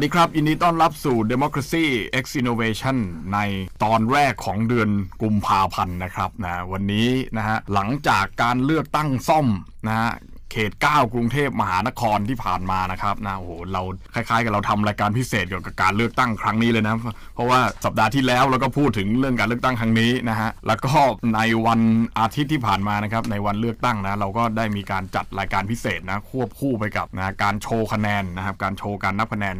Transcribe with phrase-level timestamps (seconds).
[0.00, 1.84] วัสดีครับ ยินดีต้อนรับสู่ Democracy
[2.22, 2.96] X Innovation
[3.34, 3.38] ใน
[3.84, 4.90] ตอนแรกของเดือน
[5.22, 9.46] กุมภาพันธ์นะครับนะวันนี้นะฮะหลังจากการเลือกตั้งซ่อม
[9.86, 10.10] นะฮะ
[10.52, 13.82] เขต 9 กรุงเทพมหานครที่ผ่านมานะครับนะโอ้โหเรา
[14.14, 16.94] คล้ายๆ กับเราทำรายการพิเศษเกี่ยวกับการเลือกตั้งครั้งนี้เลยนะ
[17.34, 20.94] เพราะว่าสัปดาห์ที่แล้วเราก็พูดถึงเรื่องการเลือกตั้งครั้งนี้นะฮะแล้วก็
[21.34, 21.80] ในวัน
[22.18, 29.56] อาทิตย์ที่ผ่านมานะครับในวันเลือกตั้งนะเราก็ได้มีการจัดรายการพิเศษนะควบคู่ไปกับนะการโชว์คะแนนนะครับการโชว์การนับคะแนน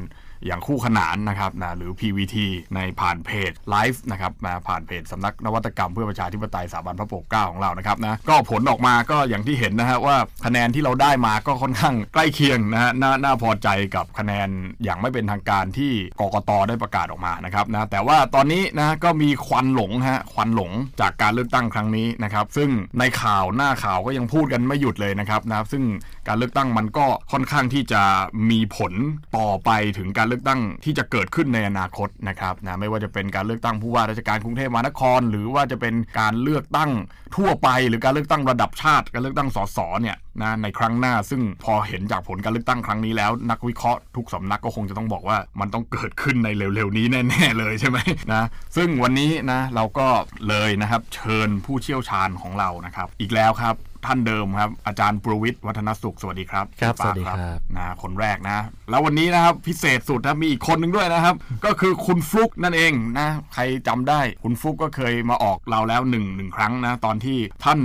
[0.46, 2.36] อย่างคู่ขนานนะครับนะหรือ PVT
[2.74, 14.48] ในผ่านเพจไลฟ์นะครับนะผ่านเพจสำนักนวัตกรรมเพื่อประชาธิปไตยสถาบันพระปกเกล้าของเรานะครับนะก็ผลออกมาก็อย่างที่เห็นนะฮะว่าคะแนนที่เราได้มาก็ค่อนข้างใกล้เคียงนะฮะน่าน่าพอใจกับคะแนน
[14.84, 25.82] อย่างไม่เป็นทางการที่กกตได้ประกาศออกมานะครับนะแต่ว่าตอนนี้นะก็มีควันหลงฮะควันหลงจากการเลือกตั้งครั้งนี้นะครับซึ่งในข่าวหน้าข่าวก็ยังพูดกันไม่หยุดเลยนะครับนะซึ่ง
[26.30, 28.02] การเลือกตั้งมันก็ค่อนข้างที่จะ
[28.50, 28.92] มีผล
[29.36, 36.90] ต่อไปถึงการเลือกตั้งที่จะเกิดขึ้นในอนาคตนะครับนะไม่ว่าจะเป็นการเลือกตั้งผู้ว่าราชการกรุงเทพมหานคร หรือว่าจะเป็นการเลือกตั้ง
[37.36, 47.98] ทั่วไป หรือการเลือกตั้งระดับชาติ การเลือกตั้งสสเนี่ยนะในครั้งหน้าซึ่งพอเห็นจากผลการเลือกตั้งครั้งนี้แล้ว นักวิเคราะห์ทุกสำนักก็คงจะต้องบอกว่ามันต้องเกิดขึ้นในเร็วๆนี้แน่ๆเลยใช่ไหม
[48.32, 50.06] นะซึ่งวันนี้นะเราก็
[50.48, 53.74] เลยนะครับเชิญผู้เชี่ยวชาญของเรานะครับ อีกแล้วครับ
[54.06, 58.58] ท่านเดิมครับ อาจารย์ประวิทย์วัฒนสุขสวัสดีครับครับพี่ปาสวัสดีครับนะคนแรกนะ
[58.90, 61.34] แล้ววันนี้นะครับพิเศษสุดนะมีอีกคนหนึ่งด้วยนะครับ
[61.64, 67.78] ก็คือคุณฟลุกนั่นเองนะ ใครจำได้คุณฟลุกก็เคยมาออกเราแล้วหนึ่งหนึ่งครั้งนะ ตอนที่ท่าน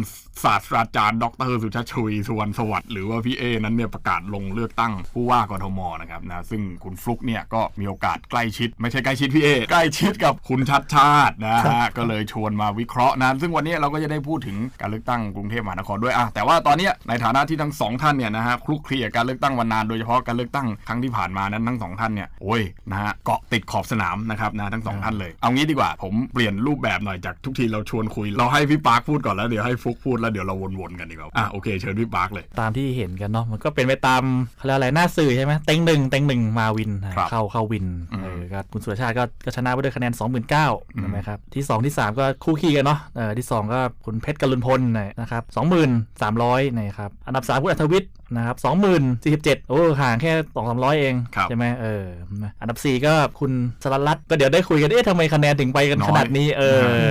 [0.44, 34.24] ศาสตราจารย์ ดรสุชาติชุยสุวรรณสวัสดิ์หรือว่าพี่เอนั้นเนี่ยประกาศลงเลือกตั้งผู้ว่ากทมนะครับนะซึ่งคุณฟลุกเนี่ยก็มีโอกาสใกล้ชิด ไม่ใช่ใกล้ชิดพี่เอใกล้ชิดกับคุณชัดชาตินะฮะก็เลยชวนมาวิเคราะห์นะซึ่งวันนี้เราก็จะได้พูดถึงการเลือกตั้งกรุงเทพมหานครด้วยอะแต่ว่าตอนเนี้ยในฐานะที่ทั้งสองท่านเนี่ยนะฮะคลุกคลีกับการเลือกตั้งวันนานโดยเฉพาะการเลือกตั้งครั้งที่ผ่านมานั้นทั้งสองท่านเนี่ยโอ้ยนะฮะเกาะติดขอบสนามนะครับนะทั้งสองท่านเลยเอางี้ดีกว่าผมเปลี่ยนรูปแบบหน่อยจากทุกทีเราชวนคุย เราให้พี่ปาร์คพูดก่อนแล้วเดี๋ยวให้ฟลุกพูดแล้วเดี๋ยวเราวนๆกันดีกว่าอะโอเคเชิญพี่ปาร์คเลย ตามที่เห็นกันเนาะมันก็เป็นไปตาม
[34.58, 44.81] เขาเรียกอะไรหน้าสื่อใช่ไหมเต็งหนึ่งเต็งหนึ่งมาวินครับเข้าเข้าวินอืมเออก็คุณสุรชาติก็ก็ชนะไปด้วยคะแนน 29,000อืมใช่ไหมครับที่ 2 ที่ 3 ก็คู่ขี้กันเนาะเออที่ 2 ก็คุณเพชรกรุณพล
[45.19, 48.58] นะครับ23,000นะครับอันดับ3คุณอัธวิทย์นะครับ
[49.13, 52.06] 20,047โอ้ห่างแค่2 3 0 0เองครับใช่ไหมเออ
[52.62, 53.52] อันดับ4ก็คุณ
[53.84, 56.63] สรันรัตน์ก็เดี๋ยวได้คุยกัน เอ๊ะทำไมคะแนนถึงไปกันน้อยขนาดนี้ เอ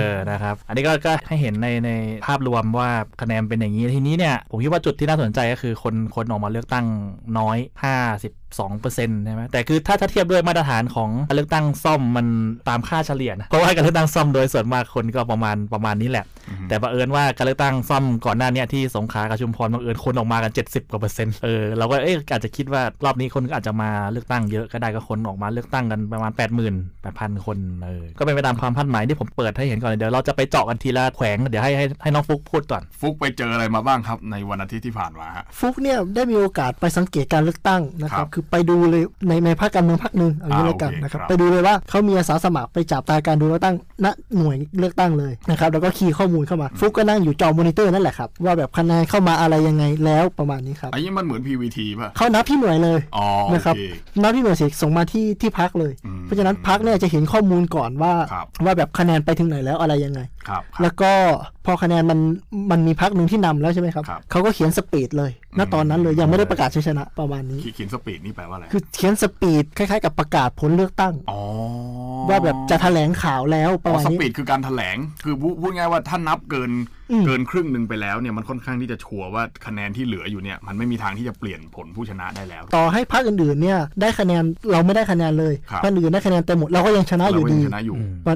[0.05, 1.91] อ นะครับ อันนี้ก็ก็ให้เห็นในใน
[2.25, 2.89] ภาพรวมว่า
[3.21, 6.85] คะแนนเป็นอย่างนี้ ทีนี้เนี่ย ผมคิดว่าจุดที่น่าสนใจก็คือคนคนออกมาเลือกตั้ง
[7.39, 7.57] น้อย
[8.59, 12.27] 52%ใช่ไหมแต่คือถ้าถ้าเทียบด้วยมาตรฐานของการเลือกตั้งซ่อมมัน
[12.69, 16.25] ตามค่าเฉลี่ยนะเพราะว่าการเลือกตั้งซ่อมโดยส่วนมากคนก็ประมาณประมาณนี้แหละ
[16.69, 43.75] แต่บังเอิญว่าการเลือกตั้งซ่อมก่อนหน้าเนี้ที่สงขลากับชุมพรบังเอิญคนออกมากัน 70กว่าเปอร์เซ็นต์เออเราก็เอ๊ะอาจจะคิดว่ารอบนี้คนก็อาจจะมาเลือกตั้งเยอะก็ได้ก็คนออกมาเลือกตั้งกันประมาณ 8 0 0 0 0 8,000 คนเออก็เป็นไปตามความคาดหมายที่ผมเปิดให้เห็นก่อนเดี๋ยวเราจะไปเจาะกันทีละแขวงเดี๋ยวให้ให้ให้น้องฟุกพูดก่อนฟลุกไปเจออะไรมาบ้างครับในวันอาทิตย์ที่ผ่านมาฮะฟุกเนี่ยได้มีโอกาสไปสังเกตการเลือกตั้งนะคครัรับบคือไปดูเลยในในภาคการเมืองภาคหนึ่งเอางี้อ่าแล้วกันโอเคนะครับครับไปดูเลยว่าเขามีอาสาสมัครไปจับตาการดูเลือกตั้ง
[44.05, 44.07] ณ
[44.37, 53.81] หน่วยเลือกตั้งเลยนะครับแล้วก็คีย์ข้อมูลเข้ามา ฟุกก็นั่งอยู่จอมอนิเตอร์นั่นแหละครับว่าแบบคะแนนเข้ามาอะไรยังไงแล้วประมาณนี้ครับอันนี้มันเหมือน PVT ป่ะเขานับที่หน่วยเลยอ๋อโอนะครับเค
[54.21, 60.34] นับที่หน่วยเสร็จส่งมาที่ที่พักเลยอืมเพราะฉะนั้นพรรคเนี่ยจะเห็นข้อมูลก่อนว่าครับว่าแบบคะแนนไปถึงไหนแล้วอะไรยังไงครับครับ
[60.81, 61.11] แล้วก็
[61.65, 62.19] พอคะแนนมัน
[62.71, 71.41] มันมีพักหนึ่งที่นำแล้วใช่ไหมครับครับ เขาก็เขียน speech เลยณตอนนั้นเลยยังไม่ได้ประกาศชัยชนะประมาณนี้ เขียน speech นี่แปลว่าอะไร คือเขียน speech คล้ายๆกับประกาศผลเลือกตั้งอ๋อ
[72.29, 76.71] ว่าแบบจะแถลงข่าวแล้วประอ๋อมาณนี้ปีดคือการแถลงคือพูดพูดง่ายว่าถ้านับเกิน
[77.04, 87.95] อืมเกินครึ่งหนึ่งไปแล้วเนี่ยมันค่อนข้างที่จะชัวร์ว่าคะแนนที่เหลืออยู่เนี่ยมันไม่มีทางที่จะเปลี่ยนผลผู้ชนะได้แล้ว ต่อให้พรรคอื่นๆเนี่ยได้คะแนนเราไม่ได้คะแนนเลยครับพรรคอื่นได้คะแนนเต็มหมดเราก็ยังชนะอเรายู่ก็ยัดีงชนะอยู่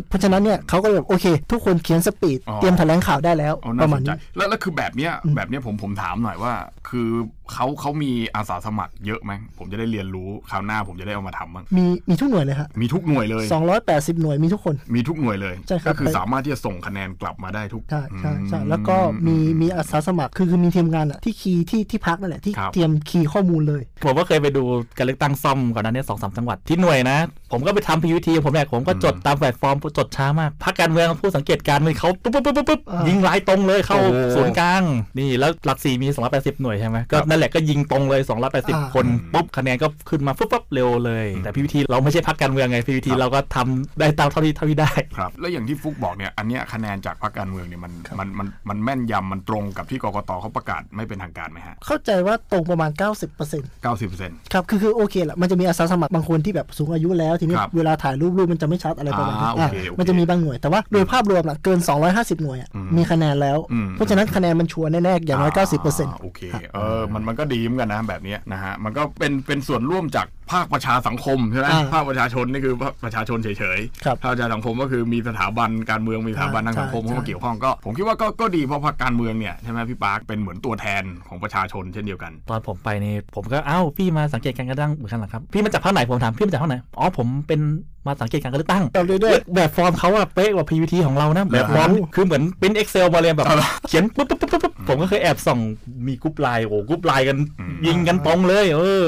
[0.10, 6.54] เพราะฉะนั้นเนี่ยเขาก็เลยแบบโอเค ทุกคนเขียนสปีดอ๋อเตรียมแถลงข่าวได้แล้วเอาปน่าระสมาณนใจนี้แล้วแล้วคือแบบเนี้ยแบบเนี้ยผมผมถามหน่อยว่า
[6.90, 7.10] คือ
[7.54, 13.44] เขาเขามีอาสาสมัครเยอะไหมผมจะได้เรียนรู้คราวหน้าผมจะได้เอามาทำบ้างมีมีทุกหน่วยเลยฮะมีทุกหน่วยเลย
[13.84, 18.96] 280 หน่วยมีทุกคน มีทุกหน่วยเลยใช่ครับก็คือสามารถที่จะส่งคะแนนกลับมาได้ทุกใช่ใช่ใช่อืมแล้วก็
[19.28, 24.64] มีมีอาสาสมัครคือคือมีทีมงานอะที่คีย์ที่ที่พรรคนั่นแหละที่ครับเตรียมคีย์ข้อมูลเลย ผมก็เคยไปดู
[24.98, 27.18] การเลือกตั้งซ่อมก่อนหน้านั้นเนี่ยสองสามจังหวัดที่หน่วยนะ
[27.52, 34.84] ผมก็ไปทำ PVT ผมเนี่ยผมก็จดตามแบบฟอร์มจดช้ามากพรรคการเมืองผู้สังเกตการณ์มันเขาปุ๊บปุ๊บปุ๊บปุ๊บปุ๊บอ่ายิยิงไลน์ตรงเลยเข้าโอ้โหศูนย์กลาง
[35.20, 38.22] นี่แล้วหลักสี่มี280หน่วยใช่ไหมก็นั่นแหละก็ยิงตรงเลย
[38.58, 61.80] 280 คนปุ๊บคะแนนก็ขึ้นมาปุ๊บปุ๊บเร็วเลย แต่ PVT เราไม่ใช่พรรคการเมืองไง PVT เราก็ทำได้ตามเท่าที่เท่าที่ได้ครับแล้วอย่างที่ฟุกบอกเนี่ยอันเนี้ยคะแนนจากพรรคการเมืองเนี่ยมันมันมันมันแม่นยำมันตรงกับที่กกตเขาประกาศไม่เป็นทางการไหมฮะเข้าใจว่าตรงประมาณ 90% 90%ครับคือคือโอเคแหละมันจะมีอาสาสมัครบางคนที่แบบสูงอายุแล้วทีนี้ครับเวลาถ่ายรูปรูปมันจะไม่ชัดอะไรประมาณนี้อ่าโอเคอะโอเคมันจะมีบางหน่วยแต่ว่าโดยภาพรวมน่ะเกิน
[62.12, 65.54] 250 หน่วยอะอืมมีคะแนนแล้วอืมเพราะฉะนั้นคะแนนมันชัวร์แน่ๆอย่างน้อย
[65.88, 66.42] 90%โอเค
[66.74, 73.48] เออมันมันก็ดีเหมือนกันนะแบบนี้นะฮะมันก็เป็นเป็นส่วนร่วมจาก ภาคประชาสังคมใช่ไหมอ่าภาคประชาชนนี่คือประชาชนเฉ
[73.78, 87.62] ยครับๆภาคประชาสังคมก็คือมีสถาบันการเมืองมีสถาบันทางสังคมใช่เข้ามาเกี่ยวข้องก็ผมคิดว่าก็ก็ดีเพราะพรรคการเมืองเนี่ยใช่ไหมพี่ปาร์คเป็นเหมือนตัวแทนของประชาชนเช่นเดียวกัน ตอนผมไปนี่ผมก็เอ้าพี่มาสังเกตการกระดังเหมือนกันเหรอครับพี่มาจากพรรคไหนผมถามพี่มาจากพรรคไหนอ๋อผมเป็น
[88.08, 93.48] มาสังเกตการณ์การเลือกตั้งเราด้วยด้วยแบบฟอร์มเขาอะเป๊ะกว่า PVT ของเรานะแบบฟอร์มโอ้โหคือเหมือนเป็น Excel มาเลยแบบ
[93.88, 95.60] เขียนปุ๊บปุ๊บปุ๊บปุ๊บผมก็เคยแอบส่อง
[96.08, 99.08] มีกรุ๊ปไลน์โอ้กรุ๊ปไลน์กัน อืม ยิงกันตรงเลย เออ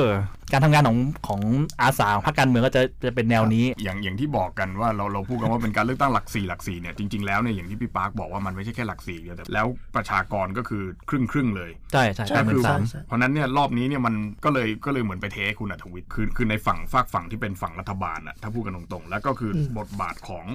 [0.51, 1.41] การทำงานของของ
[1.81, 14.15] อาสาของพรรคการเมืองก็จะจะเป็นแนวนี้ อย่างอย่างที่บอกกันว่าเราเราพูดกันว่าเป็นการเลือกตั้งหลักสี่หลักสี่เนี่ยจริงๆแล้วเนี่ยอย่างที่พี่ปาร์คบอกว่ามันไม่ใช่แค่หลักสี่เดียวแต่แล้วประชากรก็คือครึ่งครึ่งๆเลย ใช่ใช่ใช่ใช่เหมืคือนสามใช่เพราะฉะนั้นเนี่ยรอบนี้เนี่ยมัน
[14.45, 20.45] ก็เลยก็เลยเหมือนไปเทคุณอัธวิทย์คือคือในฝั่งฝากฝั่งที่เป็นฝั่งรัฐบาลอะถ้าพูดกันตรงๆ แล้วก็คืออบทบาทของ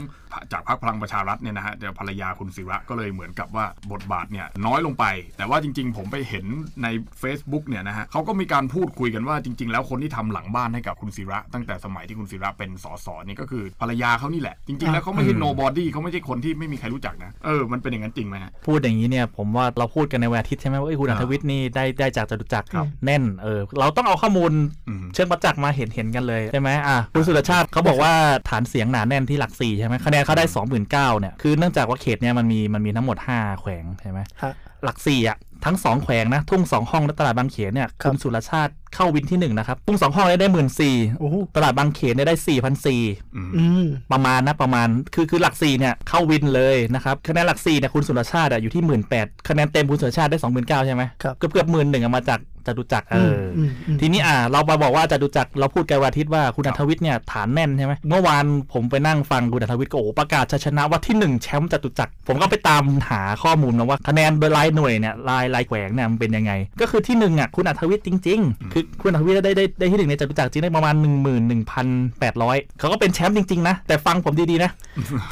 [0.52, 5.04] จากพรรคพลังประชารัฐเนี่ยนะฮะเดี๋ยวภรรยาคุณศิระก็เลยเหมือนกับว่าบทบาทเนี่ยน้อยลงไป
[5.38, 6.46] แต่ว่าจริง ๆ ผมไปเห็น
[6.82, 6.86] ใน
[7.22, 24.52] Facebook เนี่ยนะฮะเขาก็มีการพูดคุยกันว่าจริง ๆ แล้วคนที่ทำหลังบ้านให้กับคุณศิระ ตั้งแต่สมัยที่คุณศิระเป็นสสนี่ก็คือภรรยาเขานี่แหละ จริงๆ แล้วเขาไม่ใช่ nobody เขาไม่ใช่คนที่ไม่มีใครรู้จักนะ เออ มันเป็นอย่างนั้นจริงไหมฮะพูดอย่างนี้เนี่ยผมว่าเราพูดกันในวันอาทิตย์ใช่ไหมว่าเอ้ยคุณอ่าอัธวิทย์นี่ได้ได้จากจตุจักรครับแน่นเออเราต้องเอาข้อมูล
[24.88, 28.12] อืมเชิงประจักษ์มาเห็นเห็นกันเลยใช่ไหมอะคุณสุรชาติเขาบอกว่า
[28.48, 34.52] ฐานเสียงหนาแน่นที่หลักสี่ใช่ไหมคะแนนเขาได้สองหมื่นเก้าเนี่ยคือเนื่องจากว่าเขตเนี่ยมันมีมันมีทั้งหมด 5 แขวงใช่ไหมฮะ
[34.84, 43.02] หลักสี่อะ ทั้งสองแขวงนะ ทุ่งสองห้องและตลาดบางเขนเนี่ยครับคุณสุรชาติเข้าวินที่หนึ่งนะครับ ทุ่งสองห้องเนี่ยได้หมื่นสี่โอ้โหตลาดบางเขนเนี่ยได้สี่พันสี่
[43.36, 71.86] อืมอืมประมาณนะประมาณคือคือหลักสี่เนี่ยเข้าวินเลยนะครับคะแนนหลักสี่เนี่ยคุณสุรชาติอะอยู่ที่หมื่นแปดคะแนนเต็มคุณสุรชาติได้สองหมื่นเก้าใช่ไหมครับเกือบเกือบหมื่นหนึ่งมาจาก จตุจักรเอออมอืมทีนี้อ่า เรามาบอกว่าจตุจักรเราพูดกันวันอาทิตย์ว่าคุณครัอับธวิทย์เนี่ยฐานแน่นใช่ไหมเมื่อวานผมไปนั่งฟังคุณอัธวิทย์ก็โอ้โหประกาศชัยชนะว่าที่หนึ่งแชมป์จตุจักรผมก็ไปตามหาข้อมูลมาว่าคะแนนโดยรายหน่วยเนี่ยรายรายแขวงเนี่ยมันเป็นยังไง ก็คือที่หนึ่งอะคุณอัธวิทย์จริง ๆ คือคุณอัธวิทย์ได้ได้ได้ที่หนึ่งในจตุจักรจริงได้ประมาณหนึ่งหมื่นหนึ่งพัน
[72.20, 74.70] แปดร้อยเขาก็เป็นแชมป์จริงๆนะแต่ฟังผมดีๆนะ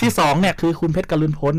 [0.01, 1.57] ที่สองเนี่ยคือคุณเพชรกรุณพล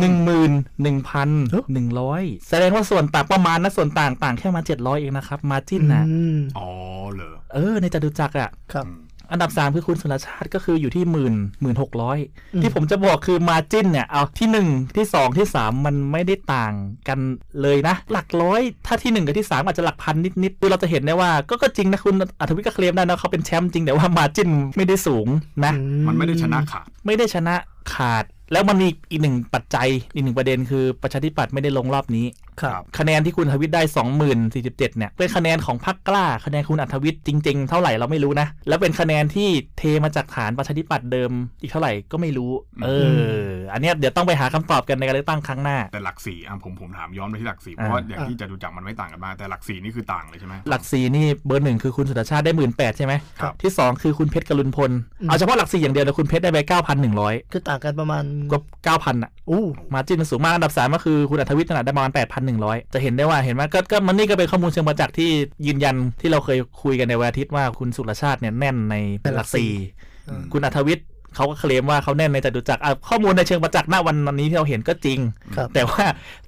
[0.00, 1.28] หนึ่งหมื่นหนึ่งพัน
[1.72, 6.68] หนึ่งร้อยแสดงว่าส่วนต่างประมาณนะส่วนต่างต่างแค่มาเจ็ดร้อยเองนะครับ มาจิ้นนะอืมอ๋อ
[7.12, 8.86] เหรอเออ ในจตุจักรอะครับ
[9.30, 12.18] อันดับสามคือคุณสุรชาติก็คืออยู่ที่หมื่นหมื่นหกร้อย
[12.54, 16.72] อืมที่ผมจะบอกคือมาจิ้นเนี่ย เอาที่หนึ่งที่สองที่สามมันไม่ได้ต่าง
[17.08, 17.18] กัน
[17.62, 25.26] เลยนะ หลักร้อย ถ้าที่หนึ่งกับที่สามอาจจะหลักพันนิดๆคือเราจะเห็นได้ว่าก็ก็จริงนะ คุณอัธวิทย์ก็เคลมได้นะเขาเป็นแชมป์จริงแต่ว่ามาจิ้นไม่ได้สูง
[25.64, 25.72] นะ
[26.06, 27.54] มันไม่ได้ชนะขาดไม่ได้ชนะ
[27.94, 32.26] ขาด แล้วมันมีอีกหนึ่งปัจจัยอีกหนึ่งประเด็นคือประชาธิปัตย์ไม่ได้ลงรอบนี้
[32.62, 33.82] ครับคะแนนที่คุณอัธวิทย์ได้
[34.30, 42.50] 2047เนี่ยเป็นคะแนนของพรรคกล้าคะแนนคุณอัธวิทย์จริง ๆ เท่าไหร่เราไม่รู้นะ แล้วเป็นคะแนนที่เทมาจากฐานประชาธิปัตย์เดิมอีกเท่าไหร่ก็ไม่รู้
[42.84, 42.88] เอ
[43.42, 54.90] อ อันเนี้ยเดี๋ยวต้องไปหาคำตอบกันในการเลือกตั้งครั้งหน้า แต่หลักสี่อะผมผมถามย้อนไปที่หลักสี่เพอ่าราะว่าอย่างที่จตุจักรมันไม่ต่างกันมากแต่หลักสี่นี่คือต่างเลยใช่ไหมหลักสี่นี่เบอร์หนึ่งคือคุณสุรชาติได้หมื่นแปดใช่ไหมครับที่สองคือคุณเพชรกรุณพล
[55.28, 62.12] เอาเฉพาะหลักสี่อย่างเดียวแต่คุณเพชรได้ไปเก้าพันหนึ่งร้อยคือต่างกันประมาณก็เก้าพันอะอู้มาจิ้นมันสูงมาก อันดับสามก็คือคุณอัธวิทย์ขนาดได้ประมาณ
[62.52, 65.30] 8,100 จะเห็นได้ว่าเห็นไหมก็ก็มันนี่ก็เป็นข้อมูลเชิงประจักษ์ที่
[65.66, 68.94] ยืนยันที่เราเคยคุยกันในวันอาทิตย์ว่าคุณสุรชาติเนี่ยแน่นใน
[69.34, 69.72] หลักสี่
[70.28, 75.18] อืมคุณอัธวิทย์ เขาก็เคลมว่าเขาแน่นในจตุจักรอะข้อมูลในเชิงประจักษ์ณวันนี้ที่เราเห็นก็จริง
[75.56, 76.04] ครับแต่ว่า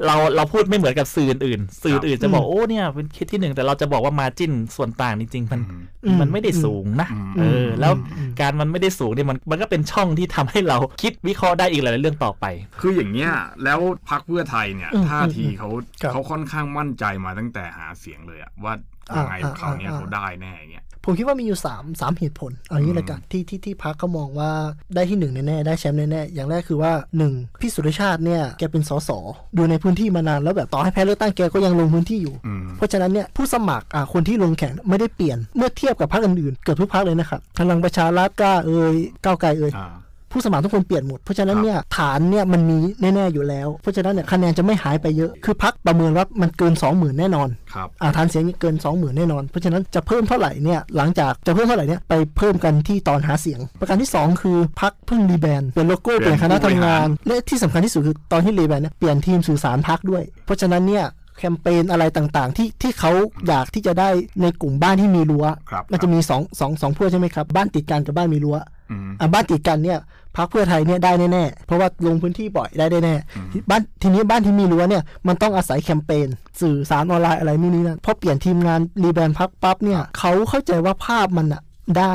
[0.06, 5.60] เราเราพูดไม่เหมือนกับสื่ออื่นๆสื่ออื่นจะบอกอืมโอ้เนี่ยเป็นคิดที่หนึ่งแต่เราจะบอกว่ามาจิ้นส่วนต่างจริงๆมัน
[6.04, 12.44] อืมมันไม่ได้สูงนะอืมเออแล้วอืมการมันไม่ได้สูงเนี่ยมันมันก็เป็นช่องที่ทำให้เราคิดวิเคราะห์ได้อีกหลายๆเรื่องต่อไป
[12.80, 13.30] คืออย่างเนี้ย
[13.64, 15.68] แล้วพักเพื่อไทยเนี่ยอืมท่าทีเขา
[16.02, 18.74] ครับเขาค่อนข้างมั่นใจมาตั้งแต่หาเสียงเลยอะว่า
[19.16, 24.50] ยังไงอ่าคราวเนี้ยอ่าเขาได้แน่เงี้ย ผมคิดว่ามีอยู่สามสามเหตุผลเอางี้ละกันที่ที่ที่พักเขามองว่า
[24.94, 29.10] ได้ที่หนึ่งแน่ๆได้แชมป์แน่ๆอย่างแรกคือว่าหนึ่งพี่สุรชาติเนี่ยแกเป็นสส
[29.56, 38.94] ดูในพื้นที่มานานแล้วแบบต่อให้แพ้เลือกตั้งแกก็ยังลงพื้นที่อยู่อืมเพราะฉะนั้นเนี่ยผู้สมัครอ่าคนที่ลงแข่งไม่ได้เปลี่ยนเมื่อเทียบกับพรรคอื่นๆเกือบทุกพรรคเลยนะครับพลังประชารัฐกล้าเอ่ย
[39.24, 39.92] ก้าวไกลเอ่ยอ่า
[40.34, 55.70] ผู้สมัครทุกคนเปลี่ยนหมด เพราะฉะนั้นเนี่ยฐานเนี่ยมันมีแน่ ๆ อยู่แล้ว เพราะฉะนั้นเนี่ยคะแนนจะไม่หายไปเยอะ คือพักประเมินว่ามันเกิน 20,000 แน่นอนครับอาฐานเสียงเกิน 20,000 แน่นอน เพราะฉะนั้นจะเพิ่มเท่าไหร่เนี่ยหลังจากจะเพิ่มเท่าไหร่เนี่ยไปเพิ่มกันที่ตอนหาเสียง ประการที่ 2 คือพรรคเพิ่ง rebrand
[55.70, 61.06] เปลี่ยนโลโก้เปเปลี่ลี่ยยนนคณะผู้บริทำหารงาน และที่สำคัญที่สุดคือตอนที่ rebrand เนี่ยเปลี่ยนทีมสื่อสารพรรคด้วย เพราะฉะนั้นเนี่ย
[61.38, 63.12] แคมเปญอะไรต่างๆ ที่ที่เขา
[63.46, 64.08] อยากที่จะได้
[64.42, 68.56] ในกลุ่มบ้านที่มีรั้วครับมันจะมีสองสองสองพวกใช่ไหมครับ บ้านติดกันกับบ้านมีรั้ว
[68.90, 69.98] อืมอะบ้านติดกันเนี่ย
[70.36, 76.28] พรรคเพื่อไทยเนี่ยได้แน่ๆ เพราะว่าลงพื้นที่บ่อยได้แน่ๆบ้านทีนี้บ้านที่มีรั้วเนี่ยมันต้องอาศัยแคมเปญ
[76.60, 81.62] สื่อสารออนไลน์อะไรนู่นนี่นั่นพอเปลี่ยนทีมงานรีแบรนด์พักปั๊บเนี่ยเขาเข้าใจว่าภาพมันอะ
[81.98, 82.14] ได้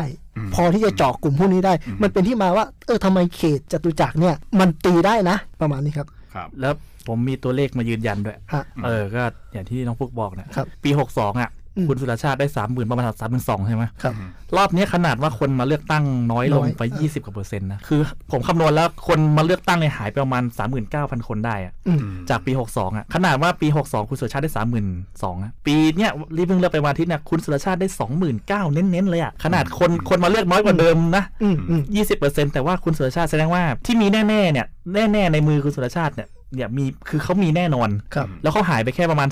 [0.56, 6.74] พอที่จะเจาะกลุ่มพวกนี้ได้ มันเป็นที่มาว่า เออทำไมเขตจตุจักรเนี่ยมันตีได้นะ ประมาณนี้ครับครับแล้ว
[7.08, 9.24] ผมมีตัวเลขมายืนยันด้วยฮะเออ ก็
[9.54, 14.14] อย่างที่น้องฟุกบอกนะครับปี 62 อะอืม คุณสุรชาติได้สามหมื่นประมาณสามหมื่นสองใช่ไหมครับ
[14.58, 20.44] รอบนี้ขนาดว่าคนมาเลือกตั้งน้อยลงน้อยไป20กว่าเปอร์เซ็นต์นะคือผมคำนวณแล้วคนมาเลือกตั้งเนี่ยหายไปประมาณ
[20.86, 27.88] 39,000คนได้อะอืมจากปี62อะขนาดว่าปี62คุณสุรชาติได้32,000อะปีเนี้ยรีบเพิ่งเลือกไปวันอาทิตย์เนี่ยคุณสุรชาติได้
[28.30, 34.68] 29,000เน้นๆเลยอะขนาดคนคนมาเลือกน้อยกว่าเดิมนะอืมอืมยี่สิบเปอร์เซ็นแต่ว่าคุณสุรชาติแสดงว่าที่มีแน่ๆเนี่ย
[35.12, 39.30] แน่ๆในมือคุณสุรชาติเนี่ย เนี่ยมีคือเขามีแน่นอนครับแล้วเขาหายไปแค่ประมาณ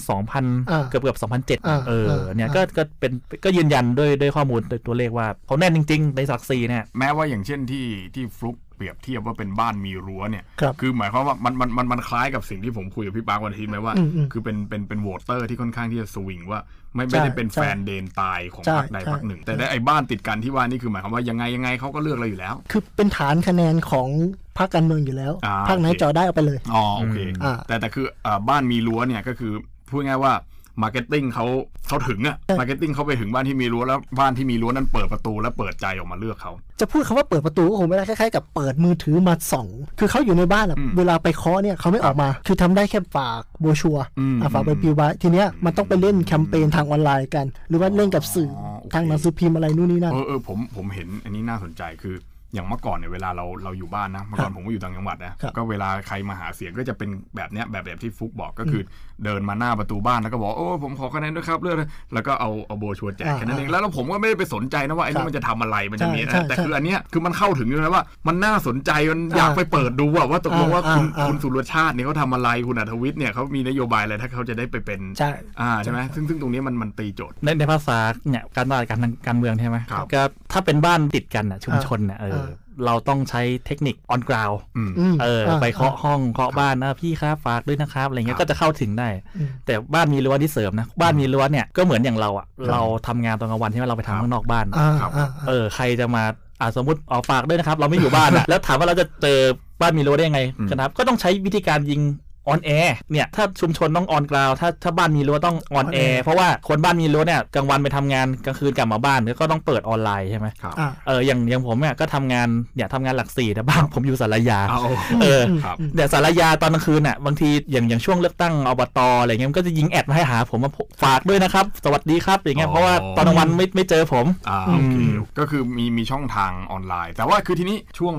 [0.70, 3.12] อ่า2,000 เกือบเกือบ2,007อ่าเอออ่าเนี่ยอ่าก็ก็เป็น
[3.44, 16.60] ก็ยืนยันด้วยด้วยข้อมูลด้วยตัวเลขว่าเขาแน่นจริง ๆ ในศักดิ์ศรีเนี่ยแม้ว่าอย่างเช่นที่ที่ฟลุก เปรียบเทียบว่าเป็นบ้านมีรั้วเนี่ยครับอหมายความว่ามันมันมันมันคล้ายกับสิ่งที่ผมคุยกับพี่ปาร์ควันอาทิตย์ไหมว่าอืมอืมคือเป็นเป็นเป็น voter ที่ค่อนข้างที่จะสวิงว่า
[16.96, 24.10] ไม่ใช่ไม่ได้เป็นใช่แฟนเดนตายของใช่พรรคใดใช่พรรคหนึ่ง แต่ได้ไอ้บ้านติดกันที่ว่านี่คือหมายความว่ายังไงยังไงเขาก็เลือกเราอยู่แล้ว คือเป็นฐานคะแนนของ
[24.58, 29.54] พรรคการเมืองอยู่แล้วอ่าพรรคไหนโอเคจอได้เอาไปเลยอ๋อโอเคอ่าแต่แต่คืออ่าบ้านมีรั้วเนี่ยก็คือ
[29.90, 30.34] พูดง่ายว่า
[30.82, 31.46] marketing เขา
[31.88, 39.68] เขาถึงอะ marketing เขาไปถึงบ้านที่มีรั้วแล้วบ้านที่มีรั้วนั้นเปิดประตูแล้วเปิดใจออกมาเลือกเขาจะพูดคำว่าเปิดประตูก็คงไม่ได้คล้ายๆกับเปิดมือถือมาส่อง
[40.00, 52.16] คือเขาอยู่ในบ้านอะอืมเวลาไปเคาะเนี่ยเขาไม่ออกมา คือทำได้แค่ฝากโบรชัวร์อืมอะฝากใบปลิวไว้ทีเนี้ยมันต้องไปเล่นแคมเปญทางออนไลน์กัน หรือว่าเล่นกับสื่อออโอเคทางหนังสือพิมพ์อะไรนู่นนี่นั่นเออเออผมผมเห็นอันนี้น่าสนใจคือ
[52.54, 58.86] อย่างเมื่อก่อนเนี่ยเวลาเราเราอยู่บ้านนะเมื่อก่อนผมก็อยู่ต่างจังหวัดนะครับก็เวลาใครมาหาเสียงก็จะเป็นแบบเนี้ยแบบแบบที่ฟุกบอกก็คืออ
[59.26, 75.30] เดินมาหน้าประตูบ้านแล้วก็บอกโอ้ผมขอคะแนนด้วยครับเลือกเลยแล้วก็เอาเอาโบรชัวร์แจกอ่าแค่นั้นเองแล้วแล้วผมก็ไม่ได้ไปสนใจนะว่าไอ้ครันี่บมันจะทำอะไรมันจะมีใช่นะใช่แต่ใช่คืออันเนี้ยคือมันเข้าถึงอยู่นะว่า มันน่าสนใจมันอยากอ่าไปเปิดดูว่าว่าตกลงว่าอ่าคุณอ่าคุณสุรชาติเนี่ยเขาทำอะไรคุณอัธวิทย์เนี่ยเขามีนโยบายอะไรถ้าเขาจะได้ไปเป็นใช่
[75.62, 77.98] อ่าใช่ไหมซึ่งซึ่งตรงนี้มันมันตีโจทย์ในในภาษา
[78.30, 82.47] เนี่ยการตลาดการการเมืองใช่ไหมครับก็ถ้าเป็นบ้านติดกันอะชุมชนเนี่ยเอออ่า
[82.86, 96.24] เราต้องใช้เทคนิค on ground อืมอืมเอออ่ไปเคาะห้องเคาะบ้านนะพี่ครับฝากด้วยนะครับอะไรเงี้คยรับก็จะเข้าถึงได้อืมแต่บ้านมีรั้วที่เสริมนะ บ้านมีรั้วเนี่ยก็เหมือนอย่างเราอะเราทำงานตอนกลางวันใช่ไหมเราไปครับทำข้างนอกบ้านอ่าครับอ่าเออใครจะมา
[96.62, 99.40] อ่าสมมติออกฝากด้วยนะครับ เราไม่อยู่บ้านอะแล้วถามว่าเราจะเจอ
[99.82, 102.02] บ้านมีรั้วได้ยังไงอืมนะครับ ก็ต้องใช้วิธีการยิง
[102.48, 114.82] on air เนี่ยถ้าชุมชนต้อง on ground ถ้าถ้าบ้านมีรั้วต้องออนแอ on air ร์เพราะว่าคนบ้านมีรั้วเนี่ยกลางวันไปทำงานกลางคืนกลับมาบ้านแล้วก็ต้องเปิดออนไลน์ใช่ไหมครับอ่าเอออย่างอย่างผมเนี่ยก็ทำงานเนี่ยทำงานหลักสี่แต่บ้านผมอยู่สารยาเอา
[115.24, 120.72] เออครับเดี๋ยวสารยาตอนกลางคืนอะบางทีอย่างอย่างช่วงเลือกตั้งอบตอะไรเงี้ยมันก็จะยิงแอดมาให้หาผมมา
[121.04, 124.98] ฝากด้วยนะครับ สวัสดีครับอย่างเงี้ยอ๋อเพราะว่าตอนกลางวันไม่ไม่เจอผมอ่าอืมโอเค
[125.40, 128.16] ก็คือมีมีช่องทางออนไลน์ แต่ว่าคือทีนี้ช่วง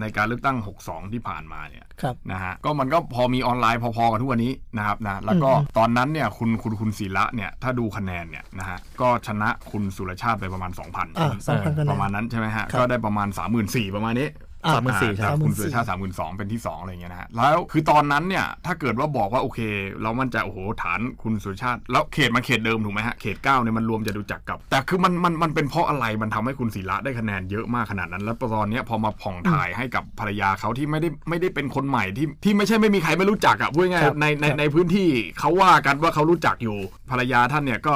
[0.00, 13.28] ในการเลือกตั้ง 62 ที่ผ่านมาเนี่ยครับนะฮะก็มันก็พอมีออนไลน์พอๆกันทุกวันนี้นะครับนะแล้วก็อืมตอนนั้นเนี่ยคุณคุณคุณศิระเนี่ยถ้าดูคะแนนเนี่ยนะฮะก็ชนะคุณสุรชาติไปประมาณ 2,000อ่าสองพันคะแนปนระมาณนั้นใช่ไหมฮะครับก็ได้ประมาณ
[13.62, 19.60] 34,000 ประมาณนี้อะ สามหมื่นสี่อ่าใช่จากคุณสุรชาติสามหมื่นสองเป็นที่สองอะไรเงี้ยนะฮะแล้วคือตอนนั้นเนี่ยถ้าเกิดว่าบอกว่าโอเค
[20.02, 36.76] เรามั่นใจโอ้โหฐานคุณสุรชาติ แล้วเขตมันเขตเดิมถูกไหมฮะเขตเก้าเนี่ยมันรวมจะดูจักกับ แต่คือมันมันมันเป็นเพราะอะไรมันทำให้คุณศิระได้คะแนนเยอะมากขนาดนั้น แล้วตอนเนี้ยพอมาผ่องถ่ายให้กับภรรยาเขาที่ไม่ได้ไม่ได้เป็นคนใหม่ที่ที่ไม่ใช่ไม่มีใครไม่รู้จักอะพูดง่ายครับๆในในครับในพื้นที่เขาว่ากันว่าเขารู้จักอยู่
[37.10, 37.94] ภรรยาท่านเนี่ยก็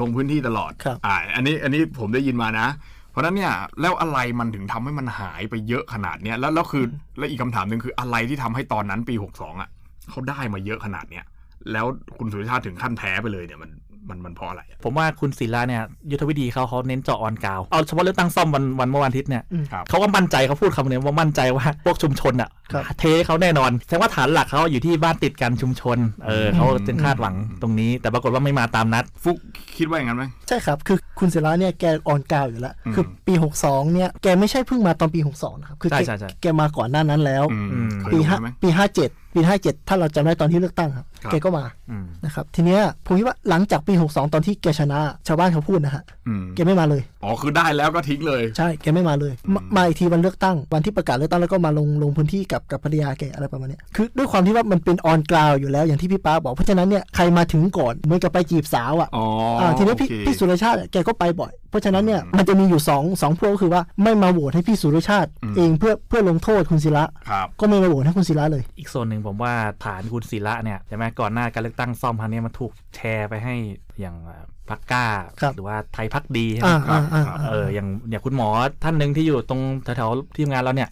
[0.00, 6.84] ลงพื้นที่ตลอดครับอ่าอันนี้อันนี้ผมได้ยินมานะเพ ราะฉะนั้นเนี่ยแล้วอะไรมันถึงทำให้มันหายไปเยอะขนาดเนี้ยแล้วแล้วคือ
[7.18, 9.68] และอีกคำถามหนึ่งคืออะไรที่ทำให้ตอนนั้นปี62อะ
[10.10, 11.24] เขาได้มาเยอะขนาดเนี้ย
[11.72, 11.86] แล้ว
[12.18, 13.70] คุณสุริชาติถึงขั้นแพ้ไปเลยเนี่ยมัน
[14.08, 22.50] มันมันเพราะอะไรอะผมว่าคุณศิลาเนี่ยยุทธวิธีเขาเขาเน้นเจาะออนกราว เอาเฉพาะเลือกตั้งซ่อมวันวันเมื่อวันอาทิตย์เนี่ยอืมครับเขาก็มั่นใจเขาพูดคำนี้ว่ามั่นใจว่าพวกชุมชนอะครับ
[22.98, 29.38] เทเขาแน่นอนแสดงว่าฐานหลักเขาอยู่ที่บ้านติดกันชุมชน เออเขาจึงคาดหวังตรงนี้ แต่ปรากฏว่าไม่มาตามนัด ฟุก
[29.78, 38.68] คิดว่าอย่างนั้นไหมใช่ครับ คือคุณศิระเนี่ยแกออนกราวอยู่แล้วอืมคือปี 62 เนี่ยแกไม่ใช่เพิ่งมาตอนปี 62 นะครับ คือใช่แกใช่ใช่แกมาก่อนหน้านั้นแล้วอืมอืมเคยปีดูห้าใช่ไหมปี
[39.02, 46.15] 57ปี57ถ้าเราจำได้ตอนที่เลือกตั้งครับครับแกก็มาอืมนะครับทีเนี้ยผมคิดว่าหลังจากปี 62 ตอนที่แกชนะชาวบ้านเขาพูดนะฮะอืม
[46.54, 59.26] แกไม่มาเลยออ๋อ คือได้แล้วก็ทิ้งเลย ใช่ แกไม่มาเลยมามาอีกทีวันเลือกตั้ง วันที่ประกาศเลือกตั้งแล้วก็มาลงลงพื้นที่กับกับภรรยาแกอะไรประมาณเนี้ยคือด้วยความที่ว่ามันเป็นออนกราวอยู่แล้วอย่างที่พี่ป้าบอก เพราะฉะนั้นเนี่ยใครมาถึงก่อนเหมือนกับไปจีบสาวอะ อ๋อ
[59.60, 69.52] อ่าทีนี้พี่โอเคพี่สุรชาติแกก็ไปบ่อย เพราะฉะนั้นเนี่ยมันจะมีอยู่สองสองพวกก็คือว่าไม่มาโหวตให้พี่สุรชาติ เองเพื่อเพื่อลงโทษคุณศิระครับก็ไม่มาโหวตให้คุณศิระเลย อีกส่วนหนึ่งผมว่า
[69.84, 73.54] ฐานคุณศิระเนี่ยใช่ไหมก่อนหน้าการเลือกตั้งซ่อมครั้งนี้มันถูกแชร์ไปให้
[74.00, 75.06] อย่างเอ่อ พักกล้า
[75.40, 78.48] ครับหรือว่าไทยพักดีใช่ไหมอ่าอ่าอ่าเอออย่างอย่างคุณหมอ
[78.84, 80.88] ท่านหนึ่งที่อยู่ตรงแถวๆที่ทำงานเราเนี่ย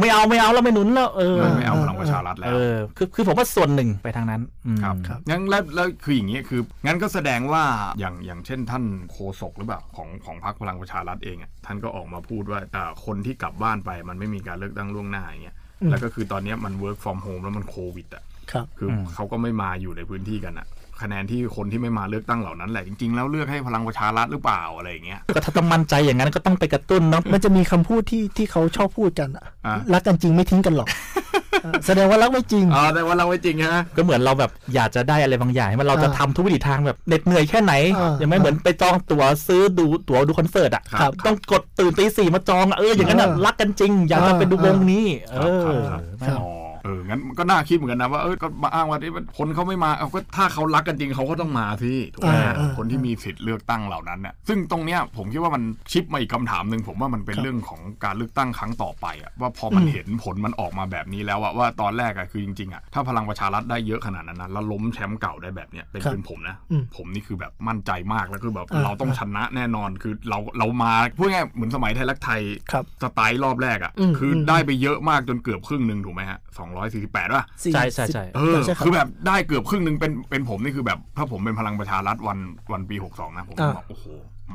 [0.00, 7.62] ไม่เอาไม่เอาแล้วไม่หนุนแล้วเออไม่ไม่เอาพลังประชารัฐแล้วเออคือคือผมว่าส่วนหนึ่งไปทางนั้นอืมครับครับงั้นแล้วแล้วคืออย่างนี้คืองั้นก็แสดงว่า
[8.00, 20.66] อย่างอย่างเช่นท่านโฆษกหรือเปล่าของของพรรคพลังประชารัฐเองอะท่านก็ออกมาพูดว่าอ่าคนที่กลับบ้านไปมันไม่มีการเลือกตั้งล่วงหน้าอย่างเงี้ยอืมแล้วก็คือตอนเนี้ยมัน work from home แล้วมันโควิดอะครับคืออเขาก็ไม่มาอยู่ในพื้นที่กันอะ
[21.04, 30.88] คะแนนที่คนที่ไม่มาเลือกตั้งเหล่านั้นแหละจริงๆแล้วเลือกให้พลังประชารัฐหรือเปล่าอะไรอย่างเงี้ยก็ถ้าต้องมั่นใจอย่างนั้นก็ต้องไปกระตุ้นเนาะมันจะมีคำพูดที่ที่เขาชอบพูดกันอะอะรักกันจริงไม่ทิ้งกันหรอก
[31.64, 46.50] อะแสดงว่ารักไม่จริงอ๋อแต่ว่าเราไม่จริงฮะก็เหมือนเราแบบอยากจะได้อะไรบางอย่างมันเราจะอ่าทำทุกวิถีทางแบบเหน็ดเหนื่อยแค่ไหนอ่ายังไม่เหมือนไปจองตั๋วซื้อดูตั๋วดูคอนเสิร์ตอะครับต้องกดตื่นตีสี่มาจองอะเอออย่างนั้นอะอ่ารักกันจริง อยากจะไปดูวงนี้ เออครับนั่นอ๋อ
[46.84, 55.62] เอองั้นก็น่าคิดเหมือนกันนะว่าเออก็มาอ้างว่าที่คนเขาไม่มาเอาก็ถ้าเขารักกันจริงเขาก็ต้องมาสิถูกไหมอ่าอ่าคนที่มีสิทธิ์เลือกตั้งเหล่านั้นเนี่ยซึ่งตรงเนี้ยผมคิดว่ามัน
[55.92, 72.40] ชิปมาอีกคำถามหนึ่งผมว่ามันเป็นครับเรื่องของการเลือกตั้งครั้งต่อไปอะว่าพอมันอืมเห็นผลมันออกมาแบบนี้แล้วอะว่าตอนแรกอะคือจริงๆอะถ้าพลังประชารัฐได้เยอะขนาดนั้นนะแล้วล้มแชมป์เก่าได้แบบเนี้ยเป็นครับเป็นผมนะอืมผมนี่คือแบบมั่นใจมากแล้วคือแบบอ่าเราต้องชนะแน่นอนคือเราเรามาพูดง่ายๆเหมือนสมัยไทยรักไทย
[72.72, 82.38] ครับสไตล์รอบแรกอะอืมคืออมได้ไปเยอะมากจนเกือบครึ่งหนึ่งถูกไหมฮะสองร้อยสี่สิบแปดว่ะสี่ใช่ใช่ใช่สิบเออใช่รับคือแบบได้เกือบครึ่งหนึ่งเป็นเป็นผมนี่คือแบบ ถ้าผมเป็นพลังประชารัฐวัน
[82.72, 84.06] วันปีหกสองนะผมก็อ่าบอกโอ้โห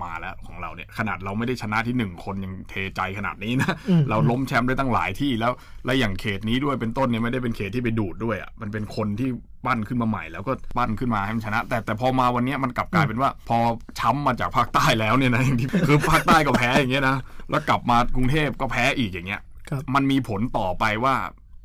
[0.04, 5.52] มาแล้วของเราเนี่ย ขนาดเราไม่ได้ชนะที่หนึ่งคนยังเทใจขนาดนี้นะอืมเราล้มแชมป์ได้ตั้งหลายที่แล้ว
[5.86, 9.30] และอย่างเขตนี้ด้วยเป็นต้นเนี่ยไม่ได้เป็นเขตที่ไปดูดด้วยอะมันเป็นคนที่
[9.66, 13.58] ปั้นขึ้นมาใหม่แล้วก็ปั้นขึ้นมาให้มันชนะ แต่แต่พอมาวันเนี้ยมันกลับกลายเป็นว่า พอ
[14.00, 17.18] ช้ำมาจากภาคใต้แล้วเนี่ยนะอย่างที่คือภาคใต้ก็แพ้อย่างเงี้ยนะ
[17.50, 21.16] แล้วกลับมากรุงเทพก็แพ้อีกอย่างเงี้ยครับมันมีผลต่อไปว่า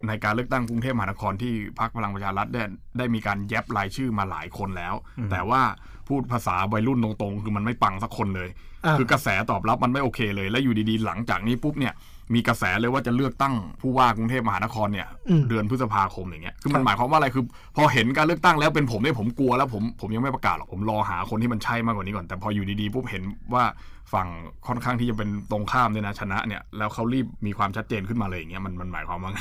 [0.09, 2.63] ในการเลือกตั้งกรุงเทพมหานครที่พรรคพลังประชารัฐได้
[2.99, 4.95] ได้มีการแยบรายชื่อมาหลายคนแล้ว
[5.31, 5.63] แต่ว่า
[6.09, 8.49] พูดภาษาวัยรุ่นตรงๆ คือมันไม่ปังสักคนเลย
[8.85, 11.95] อ่าคือกระแสตอบรับมันไม่โอเคเลย และอยู่ดีๆ หลังจากนี้ปุ๊บเนี่ย
[12.35, 17.45] มีกระแสเลยว่าจะเลือกตั้งผู้ว่ากรุงเทพมหานครเนี่ยอืมเดือนพฤษภาคมอย่างเงี้ยคือมัครันบหมายความว่าอะไรคือ
[17.77, 23.23] พอเห็นการเลือกตั้งแล้วเป็นผมเนี่ยผมกลัวแล้วผมผมยังไม่ประกาศหรอกผมรอหาคนที่มันใช่มากกว่านี้ก่อนแต่พออยู่ดีๆปุ๊บเห็น
[23.55, 23.65] ว่า
[24.13, 24.29] ฝั่ง
[24.67, 29.41] ค่อนข้างที่จะเป็นตรงข้ามเนี่ยนะชนะเนี่ยแล้วเขารีบมีความชัดเจนขึ้นมาเลยอย่างเงี้ยมันมันหมายความว่าไง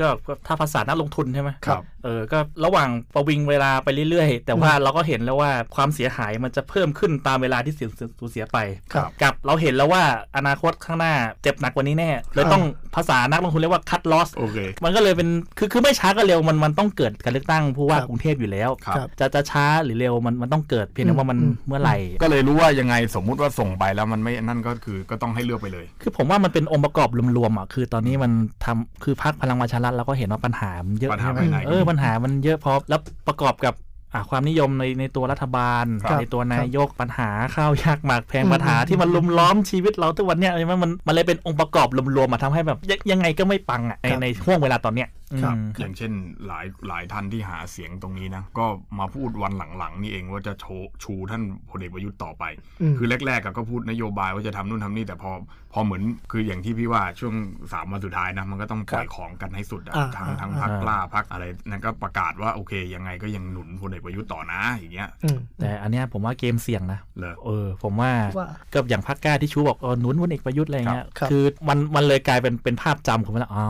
[0.00, 8.58] ก็ก็ถ้าภาษานักลงทุนใช่ไหมครับเออก็ระหว่างประวิงเวลาไปเรื่อยๆ แต่ว่าเราก็เห็นแล้วว่าความเสียหายมันจะเพิ่มขึ้นตามเวลาที่เสียสูญเสียไป
[8.92, 10.02] ครับกับเราเห็นแล้วว่า
[10.36, 12.64] อนาคตข้างหน้าเจ็บหนักกว่านี้แน่เลยต้อง
[12.96, 28.32] ภาษานักลงทุนเรียกว่า cut loss โอเคมันก็เลยเป็นคือคือไม่ช้าก็เร็วมันมันต้องเกิดการเลือกตั้งผู้ว่าครับกรุงเทพอยู่แล้วครับครับจะจะช้าหรือเร็วมันมันต้องเกิดเพียงแต่ว่ามันอืมเมื่อไหร่ ก็เลยรู้ว่ายังไงสมมุติว่าส่งไปแล้วมันไม่นั่นก็คือก็ต้องให้เลือกไปเลย คือผมว่ามันเป็นองค์ประกอบรวมๆอะคือตอนนี้มัน
[28.64, 33.74] ทำคือพรรคพลังประชารัฐเราก็เห็นว่าปัญหามันเยอะปัญหาใช่ไหมภายในเออปัญหามันเยอะพอแล้วประกอบกับ
[34.14, 46.12] อะความนิยมในในตัวรัฐบาลครับในตัวนายกปัญหาข้าวยากหมากแพงอืมปัญหาที่มันลุมล้อมชีวิตเราทุกวันเนี้ยใช่ไหมมันมันเลยเป็นองค์ประกอบรวมๆมาทำให้แบบยังยังไงก็ไม่ปังอะในครับในช่วงเวลาตอนเนี้ยครับอืมอย่างเช่น
[46.46, 48.66] หลายหลายท่านที่หาเสียงตรงนี้นะ ก็
[48.98, 52.44] มาพูดวันหลังๆ นี่เองว่าจะโชว์ชูท่านพลเอกประยุทธ์ต่อไป
[52.80, 55.30] อืมคือแรกๆอะก็พูดนโยบายว่าจะทำนู่นทำนี่แต่พอ
[55.72, 57.34] พอเหมือนคืออย่างที่พี่ว่าช่วง
[57.72, 73.64] สามวันสุดท้ายนะมันก็ต้องปล่อยของกันให้สุดอะอ่าทั้งอ่าทั้งอ่าพักกล้าพักอะไรนั่นก็ประกาศว่าโอเค ยังไงก็ยังหนุนพลเอกประยุทธ์ต่อนะอย่างเงี้ยอืมแต่อันเนี้ยผมว่าเกมเสี่ยงนะเลยเออ ผมว่าว่าก็อย่างพักกล้าที่ชูบอกเออหนุนพลเอกประยุทธ์อะไรเงี้ยครับคือมันมันเลยกลายเป็นเป็นภาพจำของมันแล้วอ๋อ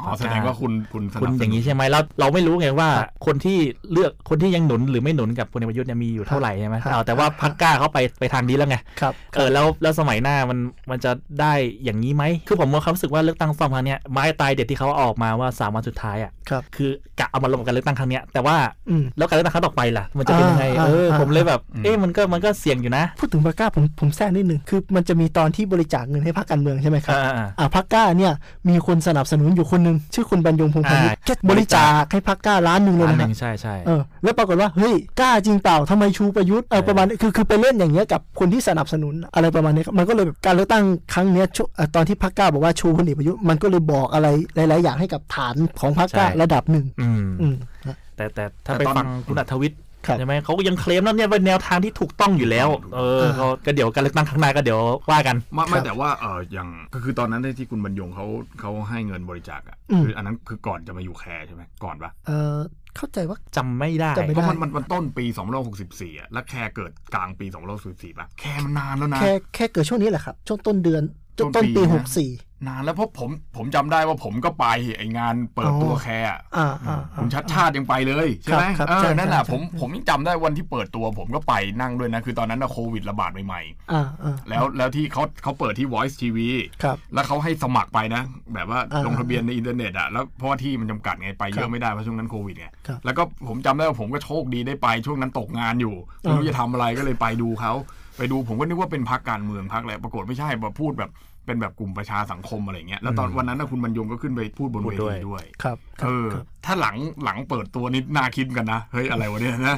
[0.00, 2.88] อ๋พรอรคแสกล้ดงว่าคุณคุณสคุณนับสอย่างนุนี้นใช่ไหมแล้วเราไม่รู้ไงว่า
[3.26, 3.58] คนที่
[3.92, 10.58] เลือกคนที่ยังหนุนหรือไม่หนุนกับพลเอกประยุทธ์เนี่ยมีอยู่เท่าไหร่ใช่ไหมครับเอาแต่ว่าพักกล้าเขาไปไปทางนี้แล้วไงครับเออแล้วแล้วสมัยหน้ามัน
[10.90, 11.52] มันจะได้
[11.84, 18.56] อย่างนี้ไหมคือผมมีความรู้สึกว่าเลือกตั้งซ่อมครั้งเนี้ยไม้ตายเด็ดที่เขาเอาออกมาว่าสามวันสุดท้ายอะครับคือกะเอามาลงกับการเลือกตั้งครั้งเนี้ยแต่ว่า
[18.90, 28.32] อืมแล้วการเลือกตั้งครั้งต่อไปล่ะ มันจะเป็นยังไงอ่าเอออ่าผมเลยแบบอืมเอ๊ะมันก็มันก็เสี่ยงอยู่นะ พูดถึงพรรคกล้าผมผมแทรกนิดนึงคือมันจะมีตอนที่บริจาคเงินให้พรรคการเมืองใช่ไหมครับอ่าอ่าอ่าพรรคกล้าเนี่ย
[28.68, 47.54] มีคนสนับสนุนอยู่คนหนึ่งชื่อคุณบรรยงพงษ์พาณิชย์อ่าแค่บริจาคให้พรรคกล้าล้านหนึ่งเลยอันนะหครันึ่บงใช่ใช่เออแล้วปรากฏว่าเฮ้ยกล้าจริงเปล่าทำไมชูประยุทธ์เออเออประมาณนี้คือคือไปเล่นอย่างเงี้ยกับคนที่สนับสนุนอะไรประมาณนี้ครับมันก็เลยแบบการเลือกตั้งครั้งเนี้ยชูเอ่อตอนที่พรรคกล้าบอกว่าชูพลเอกประยุทธ์มันก็เลยบอกอะไรหลาย ๆ อย่างให้กับฐานของพรรคกล้าระดับหนึ่งอืมอืม
[47.86, 58.26] นะแต่แต่ถ้าแต่ไปตอนฟังคุณอัธวิทย์ครับ ใช่ไหมเขาก็ยังเคลมแล้วเนี่ยเป็นแนวทางที่ถูกต้องอยู่แล้ว เอออ่าเขาก็เดี๋ยวการเลือกตั้งข้างหน้าก็เดี๋ยวว่ากัน ไม่ไม่ครับแต่ว่าเอออย่างก็คือตอนนั้นที่คุณบรรยงเขา
[58.60, 62.58] เขาให้เงินบริจาคอะอืมคืออันนั้นคือก่อนจะมาอยู่แคร์ใช่ไหมก่อนปะเออ
[62.96, 65.24] เข้าใจว่าจำไม่ได้จำไม่เพได้ราะมันมันมันต้นปี
[65.72, 67.46] 2564อะแล้วแคร์เกิดกลางปี
[67.82, 71.02] 2564ป่ะแคร์มันนานแล้วนะแค่แค่เกิดช่วงนี้แหละครับช่วงต้นเดือน
[71.38, 72.30] ต้นต้ต้นนปีปีนะหกสี่
[72.68, 86.38] นานแล้วเพราะผมผมจำได้ว่าผมก็ไปไองานเปิดตัวอ๋อแคร์อะอ่าอ่าคุณชัดชาติยังไปเลยใช่ไหมครับเอใช่อนั่นแหละใช่ผมผมยังจำได้วันที่เปิดตัว ผมก็ไปนั่งด้วยนะ คือตอนนั้นนะโควิดระบาดใหม่อ่าอ่าๆแล้วแล้วที่เขาเขาเปิดที่ Voice TV
[86.82, 88.22] ครับแล้วเขาให้สมัครไปนะ
[88.54, 97.72] แบบว่าอ่าลงทะเบียนในอินเทอร์เน็ตอะแล้วเพราะว่าที่มันจำกัดไงไปเยครัอะบไม่ได้เพราะช่วงนั้นโควิดไงครับแล้วก็ผมจำได้ว่าผมก็โชคดีได้ไปช่วงนั้นตกงานอยู่ไม่รู้อ่าจะทำอะไรก็เลยไปดูเขา
[98.16, 101.10] ไปดูผมก็นึกว่าเป็นพักการเมืองพักอะไรปรากฏไม่ใช่มาพูดแบบ
[101.46, 109.76] เป็นแบบกลุ่มประชาสังคมอะไรเงี้ยแล้วตอนวันนั้นนะคุณบรรยงก็ขึ้นไปพูดบนพูเวดด้วยทีด้วย ครับครัเอบอครับ ถ้าหลังหลังเปิดตัวนี่น่าคิดกันนะ เฮ้ยอะไรวะเนี่ยนะ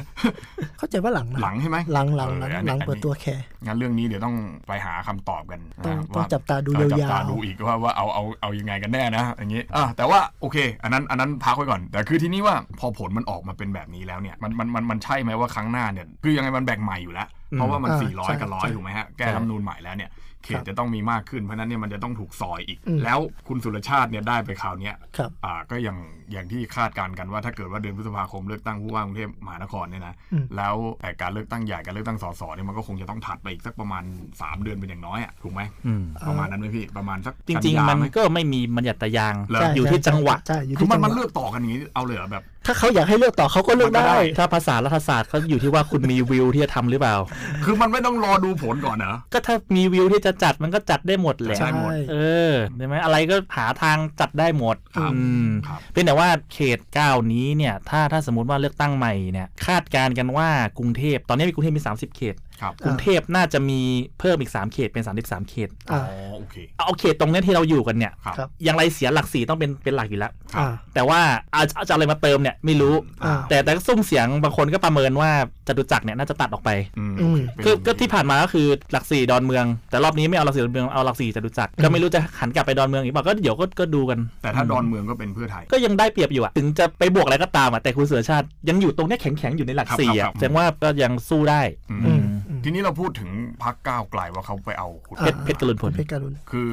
[0.77, 4.35] เข้าใจว่าหลังนะหลังใช่ไหมหลังหลังหลังอออันหนี้ลังเปิดตัวแคร์งั้นเรื่องนี้เดี๋ยวต้อง
[4.67, 20.11] ไปหาคำตอบกันต้องนะต้องว่าจับตาดูเออยาวๆจับตาดูอีกว่าว่าเอาเอาเอายังไงกันแน่นะอย่างนี้อะแต่ว่าโอเค อันนั้นอันนั้นพักไว้ก่อน แต่คือทีนี้ว่าพอผลมันออกมาเป็นแบบนี้แล้วเนี่ยมันมันมันมันใช่ไหมว่าครั้งหน้าเนี่ยคือยังไงมันแบ่งใหม่อยู่แล้วเพราะว่ามันอ่า400ใช่กับร้อยใช่ถูกไหมฮะ แก้รัฐธรรมนูญใหม่แล้วเนี่ย
[20.43, 25.97] เขครัตบจะต้องมีมากขึ้น เพราะฉะนั้นเนี่ยมันจะต้องถูกซอยอีกอืมแล้วคุณสุรชาติเนี่ยได้ไปคราวเนี้ยครับอ่าก็อย่าง
[26.31, 47.15] อย่างที่คาดการณ์กันว่าถ้าเกิดว่าเดือนพฤษภาคมเลือกตั้งผู้ว่ากรุงเทพมหานครเนี่ยนะอืมแล้วแต่การเลือกตั้งใหญ่การเลือกตั้งสสเนี่ยมันก็คงจะต้องถัดไปอีกสักประมาณ 3 เดือนเป็นอย่างน้อยอะถูกไหมอืมประมาณนั้นไหมพี่ประมาณสักจริงกันยาๆมันไหก็ไม่มีบัญญัติยางเหรอใช่อยู่ที่ใช่จังหวะใช่อยู่คือที่มัจันงหมันวะเลือกต่อกันอย่างนี้เอาเลยเหรอแบบ ถ้าเขาอยากให้เลือกต่อเขาก็เลือกมันก็ได้ได้ ถ้าภาษารัฐศาสตร์เขาอยู่ที่ว่าคุณมีวิวที่จะทำหรือเปล่า
[47.63, 52.15] คือมันไม่ต้องรอดูผลก่อนเหรอก็ถ้ามีวิวที่จะจัดมันก็จัดได้หมดแหละใช่หมดเอ
[52.51, 62.54] อใช่ไหมอะไรก็หาทางจัดได้หมดครับอืมครับเพียงแต่ว่าเขต9นี้เนี่ย ถ้าถ้าสมมติว่าเลือกตั้งใหม่เนี่ยคาดการณ์กันว่ากรุงเทพตอนนี้มีกรุงเทพมี 30 เขตครับ
[62.85, 63.79] กรุงเทพน่าจะมี
[64.19, 71.19] เพิ่มอีก 3 เขตเป็น 33 เขตอ๋ออ่าโอเคเอาเขตตรงเนี้ยที่เราอยู่กันเนี่ยครับครับอย่างไรเสียหลักสี่ต้องเป็นเป็นหลักอยู่แล้วครับอ่าแต่ว่า
[71.53, 75.31] เอาเอาจะเอาอะไรมาเติมเนี่ยไม่รู้อ่าแต่แต่ก็ซุ่มเสียงบางคนก็ประเมินว่า
[75.67, 93.31] จตุจักรเนี่ยน่าจะตัดออกไปอืมอืมเป็นคือก็ที่ผ่านมาก็คือหลักสี่ดอนเมือง แต่รอบนี้ไม่เอาหลักสี่ดอนเมืองเอาหลักสี่จตุจักรก็ไม่รู้จะหันกลับไปดอนเมืองอีกเปล่าก็เดี๋ยวก็ก็ดูกัน แต่ถ้าดอนเมืองก็เป็นเพื่อไทย ก็ยังได้เปรียบอยู่อะถึงจะไปบวกอะไรก็ตามอะแต่คุณเสือชาติยังอยู่ตรงเนี้ยแข็งๆอยู่ในหลักครับสี่ครัอะบแสดงว่าก็ยังสู้ได้อืมอืมอืม ทีนี้เราพูดถึง
[93.63, 96.71] พักก้าวไกลว่าเขาไปเอาคุณเพชรเพชรกรุณพลเพชรการุณคือ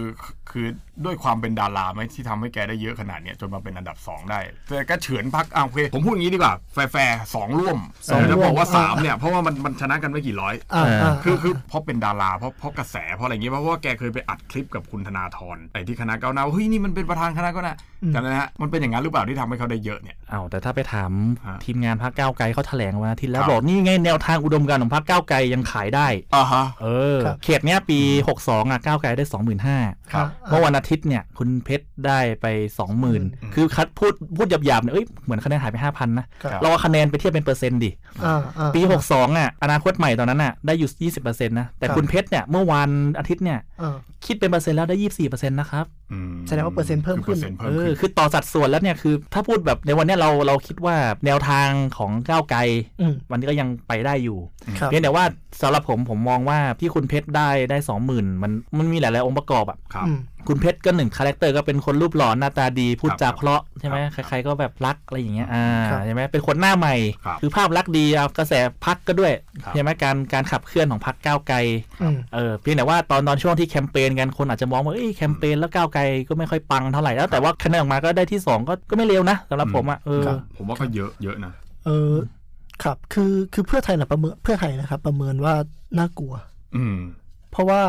[0.51, 0.67] คือ
[1.05, 7.79] ด้วยความเป็นดาราไหมที่ทำให้แกได้เยอะขนาดเนี้ยจนมาเป็นอันดับ 2 ได้ แต่ก็เฉือนพักอะโอเคผมพูดอย่างนี้ดีกว่า แฟร์ๆสองร่วม
[8.09, 17.75] สองแต่จะบอกว่าร่วม3เนี่ย เพราะว่ามันมันชนะกันไม่กี่ร้อยอ่าอ่าคือคือเพราะเป็นดาราเพราะเพราะกระแสเพราะอะไรอย่างเงี้ยเพราะว่าแกเคยไปอัดคลิปกับคุณธนาธรไอ้ที่คณะก้าวหน้าว่าเฮ้ยนี่มันเป็นประธานคณะก้าวหน้า
[18.15, 21.11] จำได้ไหมฮะมันเป็นอย่างนั้นหรือเปล่าที่ทำให้เขาได้เยอะเนี่ยเอาแต่ถ้าไปถาม
[21.47, 27.99] ฮะทีมงานพรรคก้าวไกลเขาแถลงวันอาทิตย์แล้วครับบอกนี่ไงแนวทางอุดมการณ์ของพรรคก้าวไกลยังขายได้อ่าฮะเออครับเขตเนี้ยปี
[28.37, 29.25] 62อะก้าวไกลได้
[29.69, 32.47] 25,000ครับเมื่อวันอาทิตย์เนี่ยคุณเพชรได้ไป
[33.01, 37.91] 20,000 คือคัดพูดพูดหยาบๆเนี่ยเอ้ยเหมือนคะแนนหายไป 5,000 นะครับเราเอาคะแนนไปเทียบเป็นเปอร์เซ็นต์ดิ
[38.25, 44.97] อ่าอ่าปี 62อะอนาคตใหม่ตอนนั้นอะได้อยู่ 20%นะแต่ครับคุณเพชรเนี่ยเมื่อวันอาทิตย์เนี่ยอ่า คิดเป็นเปอร์เซ็นต์แล้วได้
[45.29, 52.61] 24%นะครับอืมแสดงว่าเปอร์เซ็นต์เพิ่มขึ้นคือเปอร์เซ็นต์เอเพิ่มอขึ้นคือต่อสัดส่วนแล้วเนี่ยคือถ้าพูดแบบในวันเนี้ยเราเราคิดว่าแนวทางของก้าวไกล
[53.01, 54.39] อืมวันนี้ก็ยังไปได้อยู่
[54.81, 55.25] ครับเพียงแต่ว่า
[55.63, 59.79] สำหรับผมผมมองว่าที่คุณเพชรได้ได้สองหมื่นมันมันมีหลายๆองค์ประกอบอะ
[60.47, 69.33] ครับอืมคุณเพชรก็หนึ่ง character ก็เป็นคนรูปหล่อหน้าตาดีพูดจาครับเพราะใช่ไหมครับใครๆก็แบบรักอะไรอย่างเงี้ยอ่าครับใช่ไหมเป็นคนหน้าใหม่ครับคือภาพลักษณ์ดีเอากระแสพรรคก็ด้วย
[69.65, 71.57] ครับใช่ไหมการการขับเคลื่อนของพรรคก้าวไกล
[72.03, 81.53] อืมเออเพียงแต่ว่าตอนตอนช่วงที่แคมเปญกันคนอาจจะมองว่าเอ้ยแคมเปญแล้วก้าวไกลก็ไม่ค่อยปังเท่าไหร่แล้วแต่ว่าคะแนนออกมาก็ได้ที่สองก็ก็ไม่เลวนะสำหรับผมอะเออครับผมว่าก็เยอะเยอะนะ
[81.87, 82.15] เออ
[82.83, 85.55] ครับคือคือเพื่อไทยนะประเมินเพื่อไทยนะครับ ประเมินว่า
[85.99, 86.35] น่ากลัว
[86.77, 86.97] อืม
[87.51, 87.81] เพราะว่า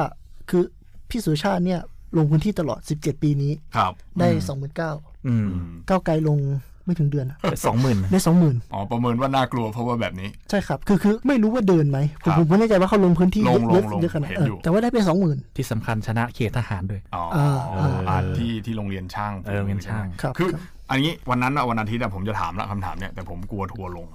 [0.49, 0.63] คือ
[1.09, 1.81] พี่สุชาติเนี่ย
[2.17, 4.91] ลงพื้นที่ตลอด 17 ปีนี้ ครับ ได้อืมสองหมื่นเก้า
[5.28, 6.39] อืมอืมก้าวไกลลง
[6.86, 24.06] ไม่ถึงเดือนอะสองหมื่นได้สองหมื่นอ๋อประเมินว่าน่ากลัวเพราะว่าแบบนี้ ใช่ครับ คือคือไม่รู้ว่าเดินไหมผมครับผมไม่แน่ใจว่าเขาลงพื้นที่ลงเยอะลงเยอะขนาดเห็นเอออยู่แต่ว่าได้ไปสองหมื่นที่สำคัญชนะเขตทหารด้วยอ๋ออ่าอ่าอ่าที่ที่โรงเรียนช่างเออโรงเรียนช่างครับคือครับอันนี้วันนั้นอะวันอาทิตย์อะผมจะถามละคำถามเนี่ยแต่ผมกลัวทัวร์ลง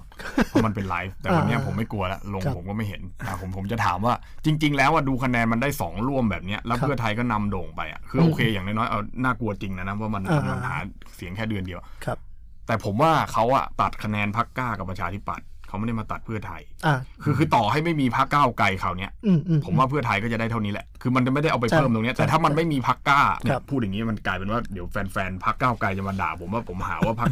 [0.49, 4.13] เพราะมันเป็นไลฟ์แต่วันเนี้ยอ่าผมไม่กลัวละลงครับผมก็ไม่เห็นอะผมผมจะถามว่า
[4.45, 10.77] จริง ๆ แล้วว่าดูคะแนนมันได้สองร่วมแบบเนี้ยแล้วครับเพื่อไทยก็นำโด่งไปอะคืออืมโอเคอย่างน้อยๆเอาน่ากลัวจริงนะนะว่ามันอ่ามัมันหา
[11.15, 12.17] เสียงแค่เดือนเดียวครับ
[12.69, 27.29] แต่ผมว่าเขาอะตัดคะแนนพักกล้ากับประชาธิปัตย์ เขาไม่ได้มาตัดเพื่อไทยอ่าคือคือต่อให้ไม่มีพรรคก้าวไกลคราวเนี้ยอืมอืมผมว่าเพื่อไทยก็จะได้เท่านี้แหละ คือมันจะไม่ได้เอาไปใช่เพิ่มตรงเนี้ยแต่ถ้ามันไม่มีพรรคกล้าเนี่ยครับพูดอย่างนี้มันกลายเป็นว่าเดี๋ยวแฟนๆพรรคก้าวไกลจะมาด่า ผมว่าผมหาว่าพรรค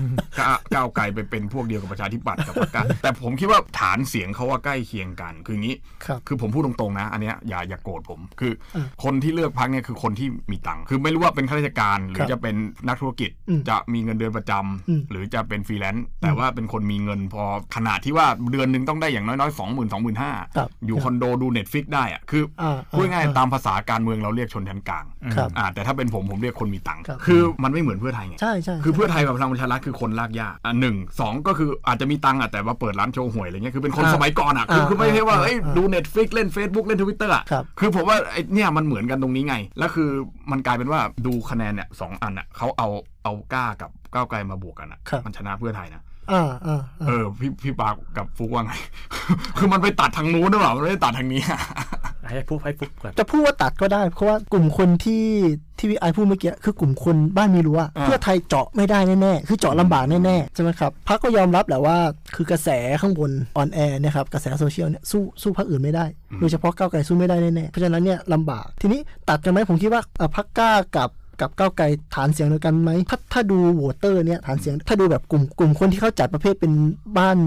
[0.73, 12.55] ก้าวไกลไปเป็นพวกเดียวกับประชาธิปัตย์กับพรรคกล้าแต่ผมคิดว่าฐานเสียงเขาว่าใกล้เคียงกัน คืออย่างนี้ครับคือผมพูดตรงๆนะ อันเนี้ยอย่าอย่าโกรธผม คืออคนที่เลือกพรรคเนี่ยคือคนที่มีตังค์คือไม่รู้ว่าเป็นข้าราชการหรือครับจะเป็น
[12.87, 17.43] นักธุรกิจอืมจะมีเงินเดือนประจำอืมหรือจะเป็นฟรีแลนซ์แต่ว่าเป็นคนมีเงินพอ
[17.75, 40.09] ขนาดที่ว่าเดือนหนึ่งต้องได้อย่างน้อยๆสองหมื่นสองหมื่นห้าครับอยู่คอนโดดู Netflix ได้อะคืออาพูดง่ายอ่าๆตามภาษาการเมืองเราเรียกชนชั้นกลางครับอ่าแต่ถ้าเป็นผมผมเรียกคนมีตังค์ครับคือมันไม่เหมือนเพื่อไทยไงใช่ใช่คือเพื่อไทยกับพลังประชารัฐคือคนรากหญ้าอะหนึ่งสองก็คืออาจจะมีตังค์อะแต่ว่าเปิดร้านโชห่วยอะไรเงี้ยคือเป็นคนอ่าสมัยก่อนอะคือคือไม่ใช่ว่าอ่าเอ้ยอ่าดู Netflix เล่น Facebook เล่นทวิตเตอร์อะครับคือผมว่าไอ้เนี่ยมันเหมือนกันตรงนี้ไง แล้วคือ
[40.51, 42.87] มันกลายเป็นว่าดูคะแนนเนี่ยสองอันอะเขาเอา
[43.23, 48.73] เอากล้ากับก้าวไกลมาบวกกันอะครับมันชนะเพื่อไทยนะ อ่าอ่าเออ่าอพี่พี่ปากกับฟุกว่าไง
[49.57, 51.61] คือมันไปตัดทางนู้นหรือเปล่ามันไม่ได้ตัดทางนี้อะ
[52.29, 55.25] ให้ฟุกให้ฟุกก่อนจะพูดว่าตัดก็ได้ เพราะว่ากลุ่มคนที่
[55.77, 61.97] ที่พี่ไอพูดเมื่อกี้คือกลุ่มคนบ้านมีรั้วอ่าเพื่อไทยเจาะไม่ได้แน่ๆคือเจาะลำบากแน่ๆใช่ไหมครับพรรคก็ยอมรับแหละว่า
[62.35, 62.69] คือกระแส
[63.01, 66.05] ข้างบน on air เนี่ยครับกระแสโซเชียลเนี่ยสู้สู้พรรคอื่นไม่ได้
[66.39, 71.09] โดยเฉพาะก้าวไกลสู้ไม่ได้แน่ๆเพราะฉะนั้นเนี่ยลำบากทีนี้ตัดกันไหมผมคิดว่าเอ่อพักกล้ากับ
[71.41, 76.73] กับก้าวไกลฐานเสียงเดียวกันไหมถ้าถ้าดูโหวตเตอร์เนี่ยฐานเสียงถ้าดูแบบกลุ่มกลุ่มคนที่เขาจัดประเภทเป็น
[77.17, 77.37] บ้าน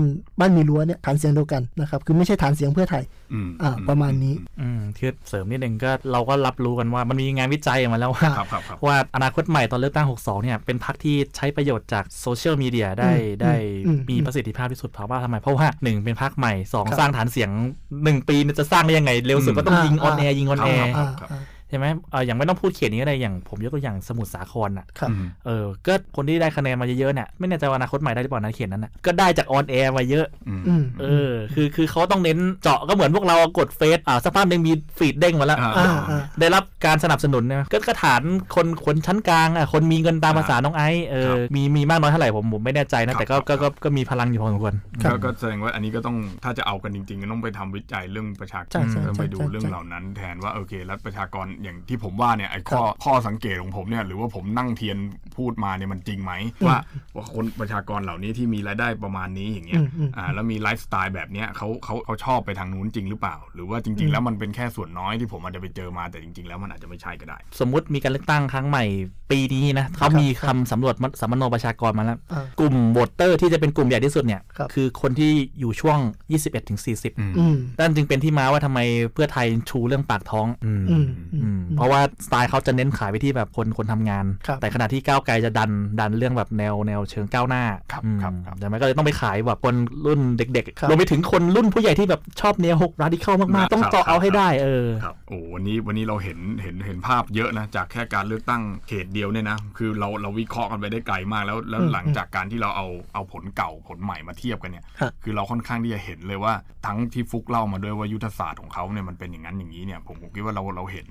[0.40, 13.54] บ้านมีรั้วเนี่ยฐานเสียงเดียวกันนะครับคือไม่ใช่ฐานเสียงเพื่อไทยอืมอ่าประมาณนี้อืมคือเสริมนิดนึงก็เราก็รับรู้กันว่ามันมีงานวิจัยออกมาแล้วว่าครับครับครับว่าอนาคตใหม่ตอนเลือกตั้ง 62 เนี่ยเป็นพรรคที่ใช้ประโยชน์จากโซเชียลมีเดียได้อืมได้
[13.86, 17.50] อืมมีอืมประสิทธิภาพที่สุดเพราะว่าทำไมเพราะว่า1เป็นพรรคใหม่ครับ2สร้างฐานเสียง
[17.90, 38.22] 1ปีเนี่ยจะสร้างได้ยังไงเร็วสุดก็ต้องอ่ายิงออนแอร์อ่ายิงออนแอร์ครับอ่าอ่า ใช่ไหมเอออย่างไม่ต้องพูดเขียนนี้ก็ได้อย่างผมยกตัวอย่างสมุทรสาครอะครับอืมเออก็คนที่ได้คะแนนมาเยอะๆเนี่ยไม่แน่ใจว่าอนาคตใหม่ได้หรือเปล่านะเขียนนั้นนะก็ได้จากออนแอร์มาเยอะอืมอืมเออ คือคือเขาต้องเน้นเจาะก็เหมือนพวกเรากดเฟซอ่าสักพักหนึ่งมีฟีดเด้งมาแล้วอ่าอ่าอ่าได้รับการสนับสนุนนะก็กระฐาน
[38.54, 54.96] คนคนชั้นกลางอะคนมีเงินตามอ่าภาษาน้องไอซ์เอครัอบมีมีมากน้อยเท่าไหร่ผมผมไม่แน่ใจครันะบแต่ก็ครับก็ก็ก็มีพลังอยู่พอสมควรครับก็ก็แสดงว่าอันนี้ก็ต้องถ้าจะเอากันจริงๆก็ต้องไปทำวิจัยเรื่องประชากรใช่ใช่ต้องไปดูใช่เรื่องใช่เหล่านั้น แทนว่าโอเคแล้วประชากรอย่างที่ผมว่าเนี่ยไอ้ข้อข้อสังเกตของผมเนี่ยหรือว่าผมนั่งเทียน
[55.36, 56.32] พูดมาเนี่ยมันจริงไหม
[56.66, 56.78] ว่า
[57.14, 68.84] ว่าคนประชากรเหล่านี้ที่มีรายได้ประมาณนี้อย่างเงี้ยอืมอืมอ่าแล้วมีไลฟ์สไตล์แบบเนี้ยเขาเขาเขาชอบไปทางนู้นจริงหรือเปล่า หรือว่าจริง ๆ แล้วมันเป็นแค่ส่วนน้อยที่ผมอาจจะไปเจอมาแต่จริง ๆ แล้วมันอาจจะไม่ใช่ก็ได้ สมมุติมีการเลือกตั้งครั้งใหม่
[69.30, 75.98] ปีนี้นะเขามีคำสำรวจสำมะโนประชากรมาแล้วอ่ากลุ่ม voter ที่จะเป็นกลุ่มใหญ่ที่สุดเนี่ยครับคือคนที่อยู่ช่วง
[76.34, 78.80] 21ถึง40อืมอืมนั่นจึงเป็นที่มาว่าทำไม
[79.12, 81.06] เพื่อไทยชูเรื่องปากท้องอืมอืม
[81.42, 106.54] อืมเพราะว่าสไตล์เขาจะเน้นขายไปที่แบบคนคนทำงานครับแต่ขณะที่ก้าวไกลจะดันดันเรื่องแบบแนวแนวเชิงก้าวหน้าครับอืมครับครับแต่มันก็เลยต้องไปขายแบบคนรุ่นเด็กครับๆรวมไปถึงคนรุ่นผู้ใหญ่ที่แบบชอบแนวหก radical มากๆ ต้องครับเจาะเอาให้ครับได้เออครับโอ้วันนี้วันนี้เราเห็นเห็นเห็นภาพเยอะนะจากแค่การเลือกตั้งเขตเดียวเนี่ยนะคือเราเราวิเคราะห์กันไปได้ไกลมากแล้วแล้วอืมหลังจากการที่เราเอาเอาผลเก่าผลใหม่มาเทียบกันเนี่ยฮะคือเราค่อนข้างที่จะเห็นเลยว่า
[106.86, 111.06] ทั้งที่ฟุกเล่ามาด้วยว่ายุทธศาสตร์ของเขาเนี่ยมันเป็นอย่างนั้นอย่างนี้เนี่ยผมผมคิดว่าเราเราเห็น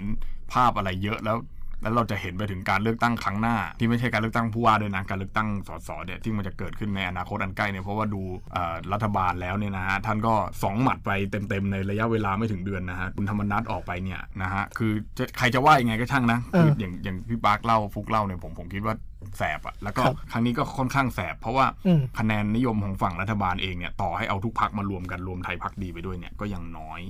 [0.54, 1.38] ภาพอะไรเยอะแล้ว
[1.84, 8.22] แล้วเราจะเห็นไปถึงการเลือกตั้งครั้งหน้า ที่ไม่ใช่การเลือกตั้งผู้ว่าด้วยนะการเลือกตั้งสสเนี่ยที่มันจะเกิดขึ้นในอนาคตอันใกล้เนี่ยเพราะว่าดู
[8.54, 18.96] เอ่อรัฐบาลแล้วเนี่ยนะฮะท่านก็สองหมัดไปเต็มๆในระยะเวลาไม่ถึงเดือนนะฮะคุณธรรมนัฐออกไปเนี่ยนะฮะคือจะใครจะว่ายังไงก็ช่างนะคือเออออย่างอย่างพี่ปาร์คเล่าฟุกเล่าเนี่ยผมผมคิดว่า
[19.38, 27.02] แสบอะแล้วก็ครับครั้งนี้ก็ค่อนข้างแสบ เพราะว่าอืมคะแนนนิยมของฝั่งรัฐบาลเองเนี่ยต่อให้เอาทุกพักมารวมกันรวมไทยพักดีไปด้วยเนี่ยก็ยังน้อย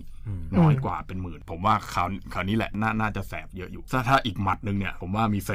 [0.59, 5.51] น้อยกว่าเป็นหมื่น ผมว่าคราวคราวนี้แหละน่าน่าจะแสบเยอะอยู่ ถ้าถ้าอีกหมัดหนึ่งเนี่ย ผมว่ามีเซ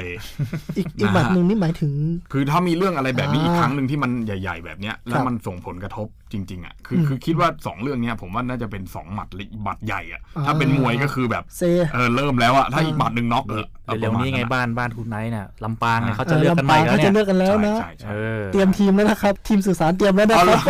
[0.77, 1.93] อีกอีกนะฮะบัตรหนึ่งนี่หมายถึง
[2.31, 11.61] คือถ้ามีเรื่องอะไรแบบนี้อ่าอีกครั้งหนึ่งที่มันใหญ่ ๆ แบบเนี้ยแล้วครับมันส่งผลกระทบจริง ๆอะคืออืมคือคิดว่า 2 เรื่องเนี้ยผมว่าน่าจะเป็น 2 หมัดเล็กบัตรใหญ่อะอ่าถ้าเป็นมวยก็คือแบบเซ
[11.93, 20.67] เออเริ่มแล้วอะถ้าอีกอ่าหมัดหนึ่งน็อกเอออาเร็วๆนี้ไงประมาณบ้านบ้านคุณไนท์เนี่ยลำปางเนี่ยอ่าเขาจะเลือกกันใหม่แล้วเขาเนี่จะยเลือกกันแล้วนะใช่ใช่เอใช่อเตรียมทีมแล้วนะครับ ทีมสื่อสารเตรียมแล้วนะเอาคเหรรัอบโ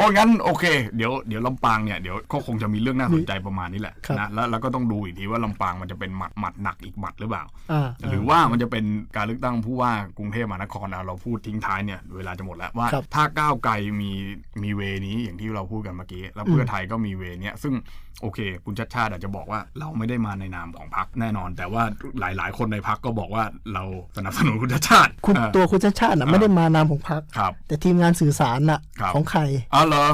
[0.00, 0.64] อ้งั้นโอเค
[0.96, 8.84] เดี๋ยวเดี๋ยวลำปางเนี่ยเดี๋ยวก็คงจะมีเรื่องน่าสนใจประมาณนี้แหละครับนะแล้วแล้วก็ต้องดูอีกทีว่าลำปางมันจะเป็นหมัดหมัดหนักอีกหมัดหรือเปล่าอ่าหรือว่ามันจะเป็น
[9.16, 14.10] การเลือกตั้งผู้ว่ากรุงเทพมหานครอะเราพูดทิ้งท้ายเนี่ยเวลาจะหมดแล้วว่าครับถ้าก้าวไกลมี
[14.62, 17.74] มีเวนี้อย่างที่เราพูดกันเมื่อกี้แล้วเพื่อไทยก็มีเวเนี้ยซึ่ง
[18.22, 21.82] โอเค คุณชัดชาติอาจจะบอกว่าเราไม่ได้มาในนามของพรรคแน่นอน แต่ว่า
[22.20, 23.44] หลายๆ คนในพรรคก็บอกว่า
[23.74, 23.84] เรา
[24.16, 29.40] สนับสนุนคุณชัดชาติคุณเออตัวคุณชาติชาติน่ะอ่าไม่ได้มานามของพรรคครับแต่ทีมงานสื่อสารน่ะครับของใคร
[29.74, 30.06] อ๋อเหรอ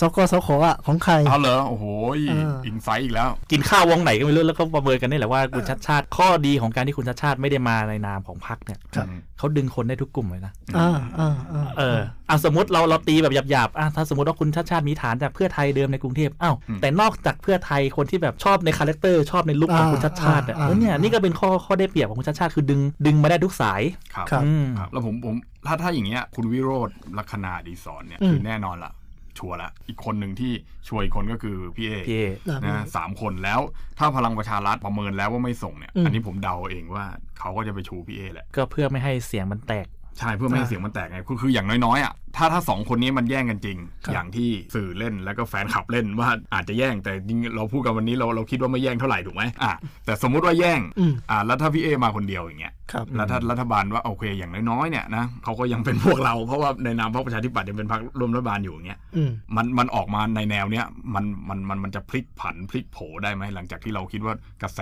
[0.00, 1.84] สกสขอะของใครเอาเหรอโอ้โห
[2.30, 9.06] อ่าอินไซต์อีกแล้ว กินข้าววงไหนก็ไม่รู้แล้วก็ประเมินกันนี่แหละว่าคุณชัดชาติ ข้อดีของการที่คุณชัดชาติไม่ได้มาในนามของพรรคเนี่ยครับ
[9.38, 11.98] เขาดึงคนได้ทุกกลุ่มเลยนะอ่าอ่าอ่าเออ
[12.28, 23.82] อะสมมติเราเราตีแบบหยาบๆอะถ้าสมมติว่าคุณชัชชาติมีฐานจากเพื่อไทยเดิมในกรุงเทพอ้าวอืมแต่นอกจากเพื่อไทยคนที่แบบชอบใน character ชอบใน look ของคุณชัชชาติอะอ่าแล้วเนี่ยนี่ก็เป็นข้อข้อได้เปรียบของคุณชัชชาติคือดึงดึงมาได้ทุกสาย
[24.14, 25.34] ครับครับอืมครับแล้วผมผม
[25.66, 28.92] ถ้าถ้าอย่างเงี้ยคุณวิโรจน์ลักขณาอดิศรเนี่ยอืมคือแน่นอนละ
[29.40, 30.52] ชัวร์ละ อีกคนหนึ่งที่
[30.88, 33.60] ช่วยอีกคนก็คือพี่เอพี่เออ่านะสามคนแล้ว
[33.98, 37.04] ถ้าพลังประชารัฐประเมินแล้วว่าไม่ส่งเนี่ยอืมอันนี้ผมเดาเองว่า
[37.38, 39.86] เขาก็จะไปชูพี่เอแหละ ก็เพื่อไม่ให้เสียงมันแตก
[40.18, 49.72] ใช่เพื่อไม่ให้เสียงมันแตกไงคือคืออย่างน้อยๆอะถ้าถ้าสองคนนี้มันแย่งกันจริงครับอย่างที่สื่อเล่นแล้วก็แฟนคลับเล่นว่าอาจจะแย่งแต่จริงเราพูดกันวันนี้เราเราคิดว่าไม่แย่งเท่าไหร่ถูกไหมอะ
[50.06, 64.80] แต่สมมุติว่าแย่งอืมอะแล้วถ้าพี่เอมาคนเดียวอย่างเงี้ยครับแล้วถ้ารัฐบาลว่าโอเคอย่างน้อยๆเนี่ยนะเขาก็ยังเป็นพวกเราเพราะว่าในนามพรรคประชาธิปัตย์ยังเป็นพรรคร่วมรัฐบาลอยู่อย่างเงี้ยอืมมันมันออกมาในแนวเนี้ยมันมันมันมันจะพลิกผันพลิกโผได้ไหมหลังจากที่เราคิดว่ากระแส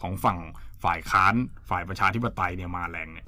[0.00, 0.38] ของฝั่ง
[0.84, 1.34] ฝ่ายค้าน
[1.70, 3.26] ฝ่ายประชาธิปไตยเนี่ยมาแรงเนี่ย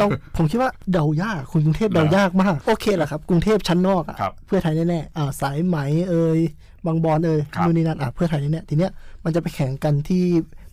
[0.00, 5.78] ต้องผมคิดว่าเดายากคุณกรุงเทพเดายากมาก โอเคแหละครับ กรุงเทพชั้นนอกอะครับเพื่อไทยแน่ๆอ่าสายไหม
[6.10, 6.38] เอ่ย
[6.86, 8.92] บางบอนเอ่ยครับนู่นนี่นั่นอะเพื่อไทยแน่ๆทีเนี้ย
[9.24, 10.24] มันจะไปแข่งกันที่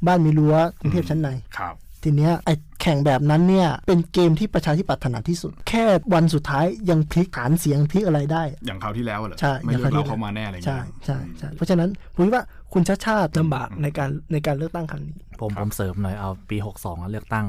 [0.07, 1.29] บ้านมีรั้วกรุงเทพชั้นใน
[1.59, 17.45] ครับทีเนี้ยไอ้แข่งแบบนั้นเนี่ย เป็นเกมที่ประชาธิปัตย์ถนัดที่สุด แค่วันสุดท้ายยังพลิกฐานเสียงพลิกอะไรได้ อย่างคราวที่แล้วเหรอใช่ไม่อย่างเลือกคราวที่เราเข้ามาแน่อะไรอย่างใช่เงี้ยใช่ใช่เพราะฉะนั้นผมคิดว่า คุณชัชชาติลำบากในการในการเลือกตั้งครั้งนี้ ผมครับผมเสริมหน่อยเอาปี 62อะเลือกตั้ง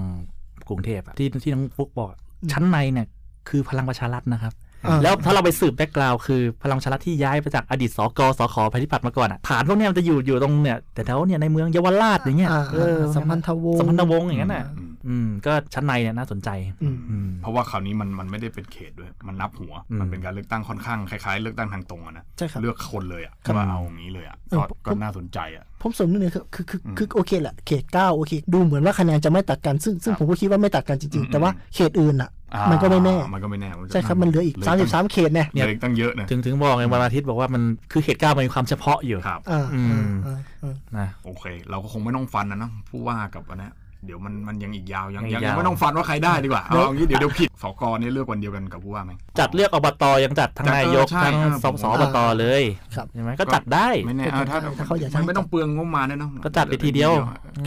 [0.69, 2.09] กรุงเทพอะที่ที่น้องฟุกบอก
[2.53, 3.07] ชั้นในเนี่ย
[3.49, 4.53] คือพลังประชารัฐนะครับ
[4.87, 14.65] อ่าแล้วถ้าเราไปสืบ background คือพลังประชารัฐที่ย้ายไปจากอดีตสกสขประชาธิปัตย์มาก่อนอะฐานพวกเนี้ยมันจะอยู่อยู่ตรงเนี่ยแต่แถวเนี่ยในเมืองเยาวราชอย่างเงี้ยอ่าเออสัมพันธวงศ์สัมพันธวงศ์อย่างนั้นน่ะ
[15.09, 16.51] อืมอืมก็ชั้นในเนี่ยน่าสนใจ
[16.83, 37.63] อืมอืมเพราะว่าคราวนี้มันมันไม่ได้เป็นเขตด้วย มันนับหัวอืมมันเป็นการเลือกตั้งค่อนข้างคล้ายๆ เลือกตั้งทางตรงอะนะใช่ครับเลือกคนเลยอะครับว่าเอาอย่างนี้เลยอะเออก็ผมก็น่าสนใจอะผมสมนิดนึงคือคือคืออืมคือโอเคแหละเขตเก้าโอเคดูเหมือนว่าคะแนนจะไม่ตัดกันซึ่งซึ่งครับผมก็คิดว่าไม่ตัดกันจอืริงมๆแต่ว่าเขตอื่นอะอ่ามันก็ไม่แน่ มันก็ไม่แน่จะใช่ครับ มันเหลืออีกตั้ง33 เขตเนี่ยเหลืออีกตั้งเยอะนะ ถึงถึงบอกไงวันอาทิตย์บอกว่ามัน
[37.93, 39.89] คือเขตเก้ามันมีความเฉพาะอยู่ ครับอ่าอืม
[40.27, 43.73] อ่าอ่านะ โอเค เราก็คงไม่ต้องฟันนะเนอะผู้ว่ากับอันเนี้ย
[44.07, 52.63] เดี๋ยวมันมันยังอีกยาวยังยังอียังกยาวยังไม่ต้องฟันว่าใครได้ดีกว่าเอาอย่างนี้เดี๋ยวเดี๋ยวผิดสกเนี่ยเลือกวันเดียวกันกับผู้ว่าไหมจัดเลือกอบตยังจัดทั้งจัดนายกเออใช่ทั้งเออสผมสอบตเลย
[52.97, 57.13] ครับใช่ไหมก็จัดได้ไม่แน่ก็เออถ้าถ้าเขาอยากจะมันให้ไม่ต้องเปลืองงบประมาณด้วยเนาะก็จัดไปทีเดียว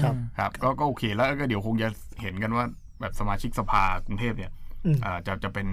[0.01, 1.87] ครับครับก็ก็โอเคแล้วก็เดี๋ยวคงจะ
[2.21, 2.63] เห็นกันว่า
[3.01, 4.51] แบบสมาชิกสภากรุงเทพเนี่ย
[4.85, 5.67] อืมเอ่อจะจะเป็น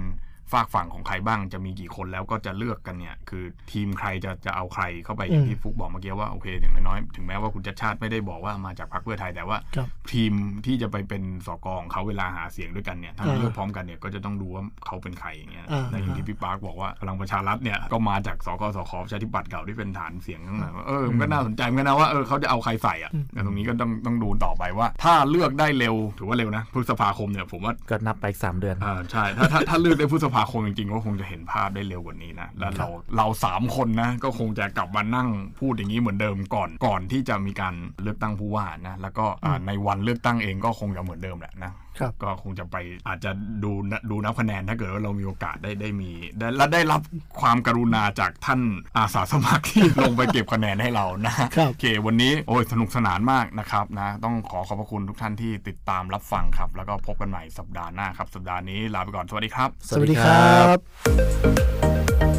[0.53, 10.31] ฝากฝั่งของใครบ้างจะมีกี่คนแล้วก็จะเลือกกันเนี่ย คือทีมใครจะจะเอาใครเข้าไปอย่างที่ฟุกบอกเมื่อกี้ว่าโอเคอย่างน้อยๆถึงแม้ว่าคุณชัดชาติไม่ได้บอกว่ามาจากพรรคเพื่อไทยแต่ว่าครับทีม
[10.65, 35.29] ที่จะไปเป็นสกของเขาเวลาหาเสียงด้วยกันเนี่ยถ้าอ่าเลือกพร้อมกันเนี่ยก็จะต้องดูว่าเขาเป็นใครอย่างเงี้ยอ่าในอย่างที่พี่ปาร์คบอกว่าพลังประชารัฐเนี่ยก็มาจากสกสคประชาธิปัตย์เก่าที่เป็นฐานเสียงทั้งนั้นเออมันก็น่าสนใจเหมือนกันนะว่าเออเขาจะเอาใครใส่อะแต่ตรงนี้ก็ต้องต้องดูต่อไปว่า ถ้าเลือกได้เร็วถือว่าเร็วนะพฤษภาคมเนี่ยผมว่าก็นับไปอีกสามเดือนอ่าใช่ถ้าถ้าถ้าเลือกได้พฤษภาคมจริงๆก็คงจะเห็นภาพได้เร็วกว่านี้นะแล้วเราเราสามคนนะก็คงจะกลับมานั่ง
[35.59, 41.82] พูดอย่างนี้เหมือนเดิมก่อนก่อนที่จะมีการเลือกตั้งผู้ว่านะแล้วก็อ่าในวันเลือกตั้งเองก็คงจะเหมือนเดิมแหละนะครับ
[42.23, 42.75] ก็คงจะไป
[43.07, 43.31] อาจจะ
[43.63, 47.01] ดูนะดูนับคะแนนถ้าเกิดว่าเรามีโอกาสได้ได้มีได้และได้รับ
[47.41, 48.59] ความกรุณาจากท่าน
[48.97, 62.32] อาสาสมัครที่ลงไปเก็บคะแนนให้เรานะครับโอเค วันนี้โอ้ยสนุกสนานมากนะครับนะ ต้องขอขอบพระคุณทุกท่านที่ติดตามรับฟังครับ แล้วก็พบกันใหม่สัปดาห์หน้าครับ สัปดาห์นี้ลาไปก่อนสวัสดีครับ สวัสดีครับ